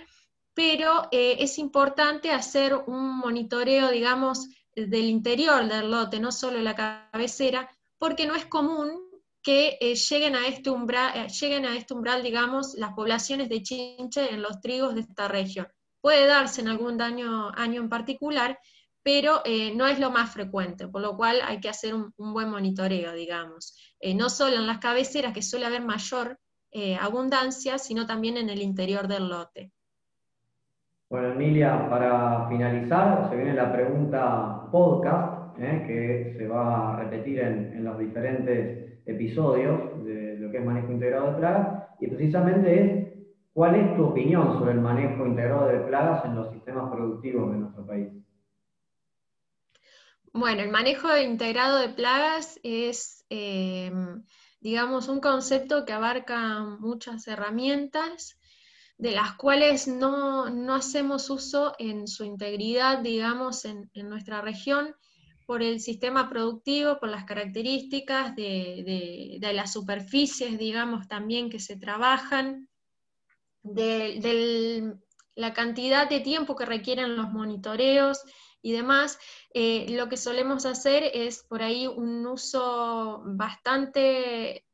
pero 0.55 1.09
eh, 1.11 1.37
es 1.41 1.59
importante 1.59 2.31
hacer 2.31 2.75
un 2.75 3.19
monitoreo, 3.19 3.91
digamos, 3.91 4.49
del 4.75 5.05
interior 5.05 5.69
del 5.69 5.91
lote, 5.91 6.21
no 6.21 6.33
solo 6.33 6.61
la 6.61 6.75
cabecera, 6.75 7.69
porque 7.99 8.27
no 8.27 8.35
es 8.35 8.47
común 8.47 9.01
que 9.43 9.79
lleguen, 10.11 10.37
a 10.37 10.47
este 10.47 10.71
umbral, 10.71 11.29
lleguen 11.29 11.67
a 11.67 11.77
este 11.77 11.95
umbral, 11.95 12.23
digamos, 12.23 12.75
las 12.75 12.93
poblaciones 12.93 13.49
de 13.49 13.63
chinche 13.63 14.33
en 14.33 14.41
los 14.41 14.61
trigos 14.61 14.95
de 14.95 15.01
esta 15.01 15.29
región. 15.29 15.67
Puede 16.01 16.27
darse 16.27 16.61
en 16.61 16.69
algún 16.69 16.97
daño, 16.97 17.51
año 17.51 17.81
en 17.81 17.89
particular, 17.89 18.59
pero 19.03 19.43
eh, 19.45 19.75
no 19.75 19.87
es 19.87 19.99
lo 19.99 20.11
más 20.11 20.33
frecuente, 20.33 20.87
por 20.87 21.03
lo 21.03 21.17
cual 21.17 21.41
hay 21.45 21.61
que 21.61 21.69
hacer 21.69 21.95
un, 21.95 22.13
buen 22.17 22.51
monitoreo, 22.51 23.13
digamos. 23.15 23.77
Eh, 23.99 24.15
no 24.15 24.31
solo 24.31 24.57
en 24.57 24.67
las 24.67 24.79
cabeceras, 24.79 25.33
que 25.33 25.43
suele 25.43 25.67
haber 25.67 25.83
mayor 25.83 26.39
eh, 26.71 26.97
abundancia, 26.97 27.79
sino 27.79 28.07
también 28.07 28.37
en 28.37 28.49
el 28.49 28.63
interior 28.63 29.09
del 29.09 29.29
lote. 29.29 29.73
Bueno, 31.13 31.33
Emilia, 31.35 31.91
para 31.91 32.49
finalizar, 32.49 33.29
se 33.29 33.37
viene 33.37 33.53
la 33.53 33.71
pregunta 33.71 34.67
podcast, 34.73 35.55
que 35.59 36.35
se 36.39 36.49
va 36.49 36.95
a 36.95 37.01
repetir 37.01 37.39
en, 37.39 37.85
los 37.85 37.99
diferentes 37.99 38.99
episodios 39.05 40.03
de 40.07 40.39
lo 40.39 40.51
que 40.51 40.57
es 40.57 40.65
manejo 40.65 40.91
integrado 40.91 41.33
de 41.33 41.39
plagas, 41.39 41.85
y 42.01 42.07
precisamente 42.07 42.81
es 42.81 43.13
¿Cuál 43.53 43.75
es 43.75 43.95
tu 43.95 44.07
opinión 44.07 44.59
sobre 44.59 44.73
el 44.73 44.81
manejo 44.81 45.27
integrado 45.27 45.67
de 45.67 45.81
plagas 45.81 46.25
en 46.25 46.35
los 46.35 46.51
sistemas 46.51 46.91
productivos 46.91 47.53
de 47.53 47.59
nuestro 47.59 47.87
país? 47.87 48.09
Bueno, 50.33 50.63
el 50.63 50.71
manejo 50.71 51.15
integrado 51.19 51.77
de 51.77 51.91
plagas 51.91 52.59
es, 52.63 53.27
em, 53.29 54.25
digamos, 54.63 55.11
un 55.11 55.21
concepto 55.21 55.85
que 55.85 55.93
abarca 55.93 56.61
muchas 56.81 57.29
herramientas, 57.29 58.39
de 59.03 59.11
las 59.11 59.33
cuales 59.35 59.89
no, 59.89 60.47
hacemos 60.73 61.29
uso 61.29 61.75
en 61.81 62.07
su 62.07 62.23
integridad, 62.23 63.01
digamos, 63.01 63.65
en, 63.65 63.91
nuestra 63.95 64.41
región, 64.41 64.95
por 65.45 65.61
el 65.61 65.81
sistema 65.81 66.31
productivo, 66.31 67.01
por 67.01 67.09
las 67.09 67.25
características 67.25 68.37
de 68.37 69.51
las 69.53 69.73
superficies, 69.73 70.57
digamos, 70.57 71.09
también 71.09 71.51
que 71.51 71.59
se 71.59 71.77
trabajan 71.77 72.69
de, 73.65 74.95
la 75.35 75.53
cantidad 75.53 76.09
de 76.09 76.21
tiempo 76.21 76.55
que 76.55 76.65
requieren 76.65 77.17
los 77.17 77.29
monitoreos 77.33 78.21
y 78.63 78.71
demás, 78.71 79.19
eh, 79.53 79.87
lo 79.97 80.09
que 80.09 80.17
solemos 80.17 80.65
hacer 80.65 81.11
es 81.13 81.43
por 81.43 81.61
ahí 81.61 81.89
un 81.89 82.25
uso 82.25 83.21
bastante 83.25 84.65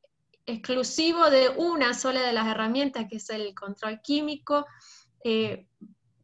exclusivo 0.49 1.29
de 1.29 1.51
una 1.51 1.93
sola 1.95 2.23
de 2.23 2.33
las 2.33 2.47
herramientas, 2.47 3.07
que 3.09 3.17
es 3.17 3.29
el 3.31 3.55
control 3.55 4.01
químico. 4.01 4.67
Eh, 5.23 5.67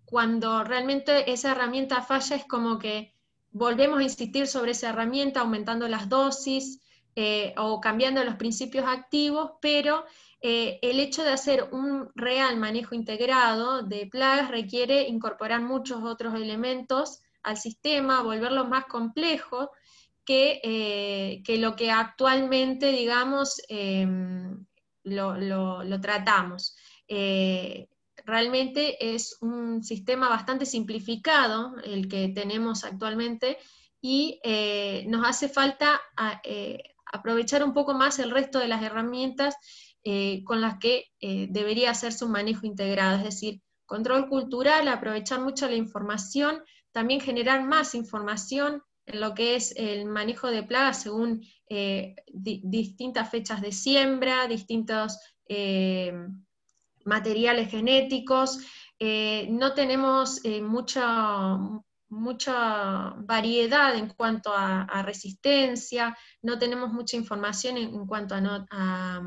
cuando 0.04 0.64
realmente 0.64 1.30
esa 1.30 1.52
herramienta 1.52 2.02
falla 2.02 2.36
es 2.36 2.46
como 2.46 2.78
que 2.78 3.14
volvemos 3.50 3.98
a 3.98 4.02
insistir 4.02 4.46
sobre 4.46 4.72
esa 4.72 4.90
herramienta, 4.90 5.40
aumentando 5.40 5.86
las 5.88 6.08
dosis 6.08 6.80
eh, 7.14 7.54
o 7.58 7.80
cambiando 7.80 8.24
los 8.24 8.36
principios 8.36 8.86
activos, 8.86 9.52
pero 9.60 10.04
eh, 10.40 10.78
el 10.82 11.00
hecho 11.00 11.22
de 11.22 11.30
hacer 11.30 11.68
un 11.72 12.08
real 12.14 12.56
manejo 12.56 12.94
integrado 12.94 13.82
de 13.82 14.06
plagas 14.06 14.50
requiere 14.50 15.06
incorporar 15.08 15.60
muchos 15.60 16.02
otros 16.02 16.34
elementos 16.34 17.20
al 17.42 17.58
sistema, 17.58 18.22
volverlo 18.22 18.64
más 18.64 18.86
complejo 18.86 19.70
que, 20.24 20.60
eh, 20.62 21.58
lo 21.58 21.76
que 21.76 21.90
actualmente, 21.90 22.90
digamos, 22.92 23.60
em, 23.68 24.64
lo, 25.04 26.00
tratamos. 26.00 26.76
Eh, 27.08 27.88
realmente 28.24 29.14
es 29.14 29.36
un 29.40 29.82
sistema 29.82 30.28
bastante 30.28 30.66
simplificado 30.66 31.76
el 31.84 32.08
que 32.08 32.28
tenemos 32.28 32.84
actualmente 32.84 33.58
y 34.00 34.40
nos 35.06 35.26
hace 35.26 35.48
falta 35.48 36.00
aprovechar 37.12 37.62
un 37.64 37.72
poco 37.72 37.94
más 37.94 38.18
el 38.18 38.30
resto 38.30 38.58
de 38.58 38.68
las 38.68 38.82
herramientas 38.82 39.56
eh, 40.06 40.44
con 40.44 40.60
las 40.60 40.78
que 40.78 41.06
eh, 41.20 41.46
debería 41.48 41.90
hacerse 41.90 42.26
un 42.26 42.32
manejo 42.32 42.66
integrado, 42.66 43.16
es 43.16 43.24
decir, 43.24 43.62
control 43.86 44.28
cultural, 44.28 44.86
aprovechar 44.88 45.40
mucho 45.40 45.66
la 45.66 45.76
información, 45.76 46.62
también 46.92 47.22
generar 47.22 47.64
más 47.64 47.94
información 47.94 48.82
en 49.06 49.20
lo 49.20 49.34
que 49.34 49.56
es 49.56 49.74
el 49.76 50.06
manejo 50.06 50.48
de 50.48 50.62
plagas 50.62 51.02
según 51.02 51.44
eh, 51.68 52.14
distintas 52.32 53.30
fechas 53.30 53.60
de 53.60 53.72
siembra, 53.72 54.46
distintos 54.46 55.18
materiales 57.04 57.70
genéticos. 57.70 58.58
no 59.48 59.74
tenemos 59.74 60.40
mucha, 60.62 61.58
mucha 62.08 63.14
variedad 63.18 63.94
en 63.94 64.08
cuanto 64.10 64.52
a, 64.54 65.02
resistencia, 65.02 66.16
no 66.42 66.58
tenemos 66.58 66.92
mucha 66.92 67.16
información 67.16 67.76
en, 67.76 68.06
cuanto 68.06 68.34
a, 68.34 69.22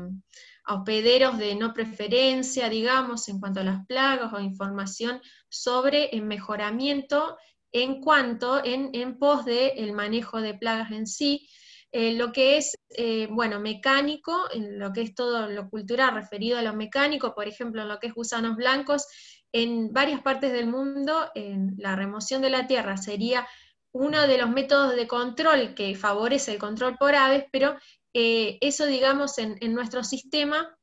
hospederos 0.70 1.38
de 1.38 1.54
no 1.54 1.72
preferencia, 1.72 2.68
digamos, 2.68 3.28
en 3.28 3.40
cuanto 3.40 3.60
a 3.60 3.64
las 3.64 3.86
plagas 3.86 4.32
o 4.32 4.40
información 4.40 5.20
sobre 5.48 6.10
el 6.10 6.22
mejoramiento 6.22 7.38
en 7.72 8.00
cuanto, 8.00 8.62
en, 8.64 9.18
pos 9.18 9.44
del 9.44 9.92
manejo 9.92 10.40
de 10.40 10.54
plagas 10.54 10.90
en 10.92 11.06
sí, 11.06 11.48
eh, 11.90 12.12
lo 12.14 12.32
que 12.32 12.58
es, 12.58 12.76
eh, 12.90 13.28
bueno, 13.30 13.60
mecánico, 13.60 14.44
en 14.52 14.78
lo 14.78 14.92
que 14.92 15.02
es 15.02 15.14
todo 15.14 15.48
lo 15.48 15.68
cultural 15.70 16.14
referido 16.14 16.58
a 16.58 16.62
lo 16.62 16.74
mecánico, 16.74 17.34
por 17.34 17.48
ejemplo, 17.48 17.82
en 17.82 17.88
lo 17.88 17.98
que 17.98 18.08
es 18.08 18.14
gusanos 18.14 18.56
blancos, 18.56 19.06
en 19.52 19.92
varias 19.92 20.20
partes 20.20 20.52
del 20.52 20.66
mundo, 20.66 21.30
en 21.34 21.74
la 21.78 21.96
remoción 21.96 22.42
de 22.42 22.50
la 22.50 22.66
tierra 22.66 22.96
sería 22.96 23.46
uno 23.92 24.26
de 24.26 24.38
los 24.38 24.50
métodos 24.50 24.94
de 24.94 25.08
control 25.08 25.74
que 25.74 25.94
favorece 25.96 26.52
el 26.52 26.58
control 26.58 26.96
por 26.98 27.14
aves, 27.14 27.44
pero 27.50 27.76
eh, 28.12 28.58
eso, 28.60 28.86
digamos, 28.86 29.38
en, 29.38 29.58
nuestro 29.74 30.04
sistema 30.04 30.76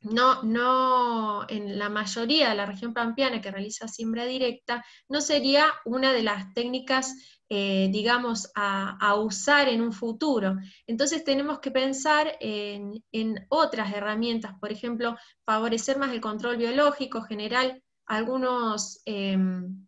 no, 0.00 0.42
no, 0.44 1.44
en 1.48 1.78
la 1.78 1.88
mayoría 1.88 2.50
de 2.50 2.54
la 2.54 2.66
región 2.66 2.94
pampeana 2.94 3.40
que 3.40 3.50
realiza 3.50 3.88
siembra 3.88 4.24
directa, 4.24 4.84
no 5.08 5.20
sería 5.20 5.66
una 5.84 6.12
de 6.12 6.22
las 6.22 6.54
técnicas, 6.54 7.16
eh, 7.48 7.88
digamos, 7.90 8.50
a, 8.54 9.14
usar 9.16 9.68
en 9.68 9.82
un 9.82 9.92
futuro. 9.92 10.56
Entonces 10.86 11.24
tenemos 11.24 11.58
que 11.58 11.72
pensar 11.72 12.36
en, 12.40 13.02
otras 13.48 13.92
herramientas, 13.92 14.52
por 14.60 14.70
ejemplo, 14.70 15.16
favorecer 15.44 15.98
más 15.98 16.12
el 16.12 16.20
control 16.20 16.58
biológico, 16.58 17.22
general 17.22 17.82
algunos 18.06 19.02
em, 19.04 19.86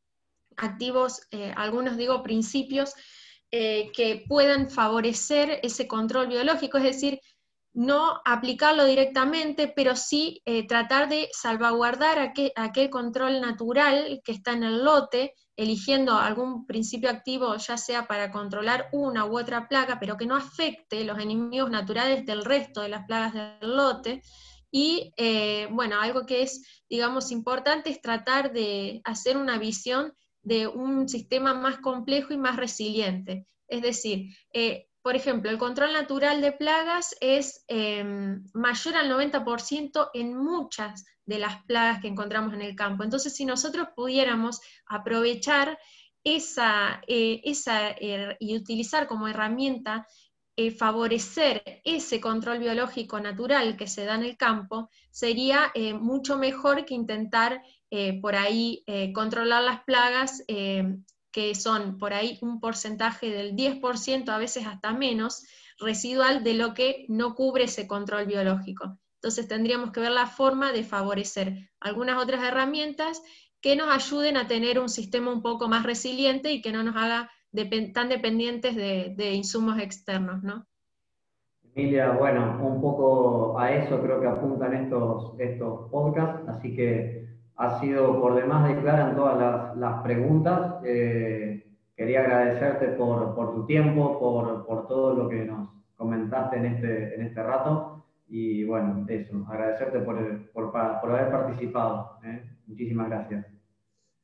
activos, 0.56 1.22
eh, 1.30 1.52
algunos 1.56 1.96
digo 1.96 2.22
principios 2.22 2.94
eh, 3.52 3.90
que 3.94 4.24
puedan 4.28 4.70
favorecer 4.70 5.60
ese 5.62 5.86
control 5.88 6.28
biológico, 6.28 6.78
es 6.78 6.84
decir, 6.84 7.20
no 7.72 8.20
aplicarlo 8.24 8.84
directamente, 8.84 9.68
pero 9.68 9.94
sí 9.94 10.42
eh, 10.44 10.66
tratar 10.66 11.08
de 11.08 11.28
salvaguardar 11.32 12.18
aquel, 12.18 12.90
control 12.90 13.40
natural 13.40 14.20
que 14.24 14.32
está 14.32 14.52
en 14.52 14.64
el 14.64 14.84
lote, 14.84 15.34
eligiendo 15.56 16.16
algún 16.16 16.66
principio 16.66 17.10
activo, 17.10 17.54
ya 17.56 17.76
sea 17.76 18.06
para 18.06 18.32
controlar 18.32 18.88
una 18.92 19.24
u 19.26 19.38
otra 19.38 19.68
plaga, 19.68 20.00
pero 20.00 20.16
que 20.16 20.26
no 20.26 20.36
afecte 20.36 21.04
los 21.04 21.18
enemigos 21.18 21.70
naturales 21.70 22.26
del 22.26 22.44
resto 22.44 22.80
de 22.80 22.88
las 22.88 23.06
plagas 23.06 23.34
del 23.34 23.76
lote. 23.76 24.22
Y 24.72 25.12
eh, 25.16 25.68
bueno, 25.70 26.00
algo 26.00 26.26
que 26.26 26.42
es, 26.42 26.84
digamos, 26.88 27.30
importante 27.30 27.90
es 27.90 28.00
tratar 28.00 28.52
de 28.52 29.00
hacer 29.04 29.36
una 29.36 29.58
visión 29.58 30.12
de 30.42 30.66
un 30.66 31.08
sistema 31.08 31.54
más 31.54 31.78
complejo 31.78 32.32
y 32.32 32.38
más 32.38 32.56
resiliente. 32.56 33.46
Es 33.68 33.82
decir, 33.82 34.34
eh, 34.52 34.88
por 35.02 35.16
ejemplo, 35.16 35.50
el 35.50 35.58
control 35.58 35.92
natural 35.92 36.40
de 36.40 36.52
plagas 36.52 37.14
es 37.20 37.64
em, 37.68 38.44
mayor 38.52 38.96
al 38.96 39.08
90% 39.08 40.10
en 40.12 40.36
muchas 40.36 41.04
de 41.24 41.38
las 41.38 41.62
plagas 41.64 42.00
que 42.00 42.08
encontramos 42.08 42.52
en 42.54 42.62
el 42.62 42.76
campo. 42.76 43.02
Entonces, 43.02 43.34
si 43.34 43.44
nosotros 43.44 43.88
pudiéramos 43.94 44.60
aprovechar 44.86 45.78
esa, 46.22 47.00
eh, 47.06 47.40
esa 47.44 47.90
er, 47.90 48.36
y 48.40 48.56
utilizar 48.56 49.06
como 49.06 49.26
herramienta 49.26 50.06
eh, 50.56 50.70
favorecer 50.70 51.80
ese 51.84 52.20
control 52.20 52.58
biológico 52.58 53.20
natural 53.20 53.76
que 53.78 53.86
se 53.86 54.04
da 54.04 54.16
en 54.16 54.24
el 54.24 54.36
campo, 54.36 54.90
sería 55.10 55.70
eh, 55.74 55.94
mucho 55.94 56.36
mejor 56.36 56.84
que 56.84 56.94
intentar 56.94 57.62
por 58.22 58.36
ahí 58.36 58.84
controlar 59.12 59.64
las 59.64 59.82
plagas 59.82 60.44
que 61.32 61.54
son 61.54 61.98
por 61.98 62.12
ahí 62.12 62.38
un 62.42 62.60
porcentaje 62.60 63.30
del 63.30 63.54
10%, 63.54 64.28
a 64.28 64.38
veces 64.38 64.66
hasta 64.66 64.92
menos, 64.92 65.44
residual 65.78 66.44
de 66.44 66.54
lo 66.54 66.74
que 66.74 67.06
no 67.08 67.34
cubre 67.34 67.64
ese 67.64 67.86
control 67.86 68.26
biológico. 68.26 68.98
Entonces 69.16 69.48
tendríamos 69.48 69.92
que 69.92 70.00
ver 70.00 70.12
la 70.12 70.26
forma 70.26 70.72
de 70.72 70.84
favorecer 70.84 71.70
algunas 71.80 72.22
otras 72.22 72.42
herramientas 72.42 73.22
que 73.60 73.76
nos 73.76 73.90
ayuden 73.90 74.36
a 74.36 74.46
tener 74.46 74.78
un 74.78 74.88
sistema 74.88 75.30
un 75.30 75.42
poco 75.42 75.68
más 75.68 75.84
resiliente 75.84 76.52
y 76.52 76.62
que 76.62 76.72
no 76.72 76.82
nos 76.82 76.96
haga 76.96 77.30
tan 77.92 78.08
dependientes 78.08 78.76
de, 78.76 79.32
insumos 79.32 79.78
externos, 79.78 80.42
¿no? 80.42 80.66
Emilia, 81.74 82.12
bueno, 82.12 82.58
un 82.62 82.80
poco 82.80 83.58
a 83.58 83.72
eso 83.72 84.00
creo 84.02 84.20
que 84.20 84.26
apuntan 84.26 84.74
estos, 84.74 85.38
estos 85.38 85.90
podcasts, 85.90 86.48
así 86.48 86.74
que 86.74 87.29
ha 87.60 87.78
sido 87.78 88.18
por 88.22 88.34
demás 88.34 88.66
de 88.66 88.80
clara 88.80 89.10
en 89.10 89.16
todas 89.16 89.76
las, 89.76 90.02
preguntas. 90.02 90.76
Eh, 90.82 91.70
quería 91.94 92.20
agradecerte 92.20 92.86
por, 92.92 93.34
tu 93.54 93.66
tiempo, 93.66 94.18
por, 94.18 94.88
todo 94.88 95.14
lo 95.14 95.28
que 95.28 95.44
nos 95.44 95.68
comentaste 95.94 96.56
en 96.56 96.64
este, 96.64 97.14
en 97.14 97.20
este 97.20 97.42
rato. 97.42 98.06
Y 98.28 98.64
bueno, 98.64 99.04
eso, 99.06 99.44
agradecerte 99.46 99.98
por, 99.98 100.74
haber 100.74 101.30
participado. 101.30 102.18
¿eh? 102.24 102.50
Muchísimas 102.66 103.10
gracias. 103.10 103.46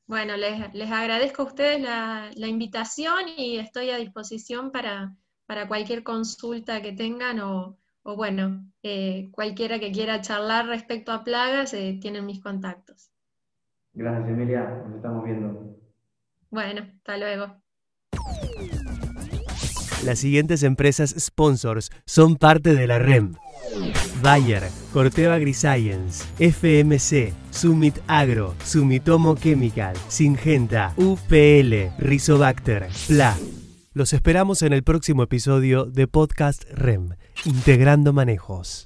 Bueno, 0.06 0.34
les, 0.38 0.90
agradezco 0.90 1.42
a 1.42 1.46
ustedes 1.46 1.82
la, 1.82 2.48
invitación 2.48 3.28
y 3.36 3.58
estoy 3.58 3.90
a 3.90 3.98
disposición 3.98 4.70
para, 4.70 5.14
para 5.44 5.68
cualquier 5.68 6.02
consulta 6.02 6.80
que 6.80 6.92
tengan 6.92 7.40
o, 7.40 7.76
bueno, 8.02 8.64
eh, 8.82 9.28
cualquiera 9.30 9.78
que 9.78 9.92
quiera 9.92 10.22
charlar 10.22 10.68
respecto 10.68 11.12
a 11.12 11.22
plagas, 11.22 11.72
tienen 12.00 12.24
mis 12.24 12.40
contactos. 12.40 13.10
Gracias, 13.96 14.28
Emilia. 14.28 14.82
Nos 14.86 14.96
estamos 14.96 15.24
viendo. 15.24 15.74
Bueno, 16.50 16.82
hasta 16.98 17.16
luego. 17.16 17.56
Las 20.04 20.18
siguientes 20.18 20.62
empresas 20.62 21.14
sponsors 21.18 21.90
son 22.04 22.36
parte 22.36 22.74
de 22.74 22.86
la 22.86 22.98
REM. 22.98 23.34
Bayer, 24.22 24.62
Corteva 24.92 25.34
AgriScience, 25.34 26.24
FMC, 26.38 27.32
Summit 27.50 27.96
Agro, 28.06 28.54
Sumitomo 28.62 29.34
Chemical, 29.34 29.96
Singenta, 30.08 30.92
UPL, 30.96 31.90
Rizobacter, 31.98 32.88
PLA. 33.08 33.36
Los 33.94 34.12
esperamos 34.12 34.60
en 34.60 34.74
el 34.74 34.82
próximo 34.82 35.22
episodio 35.22 35.86
de 35.86 36.06
Podcast 36.06 36.64
REM, 36.70 37.16
Integrando 37.46 38.12
Manejos. 38.12 38.85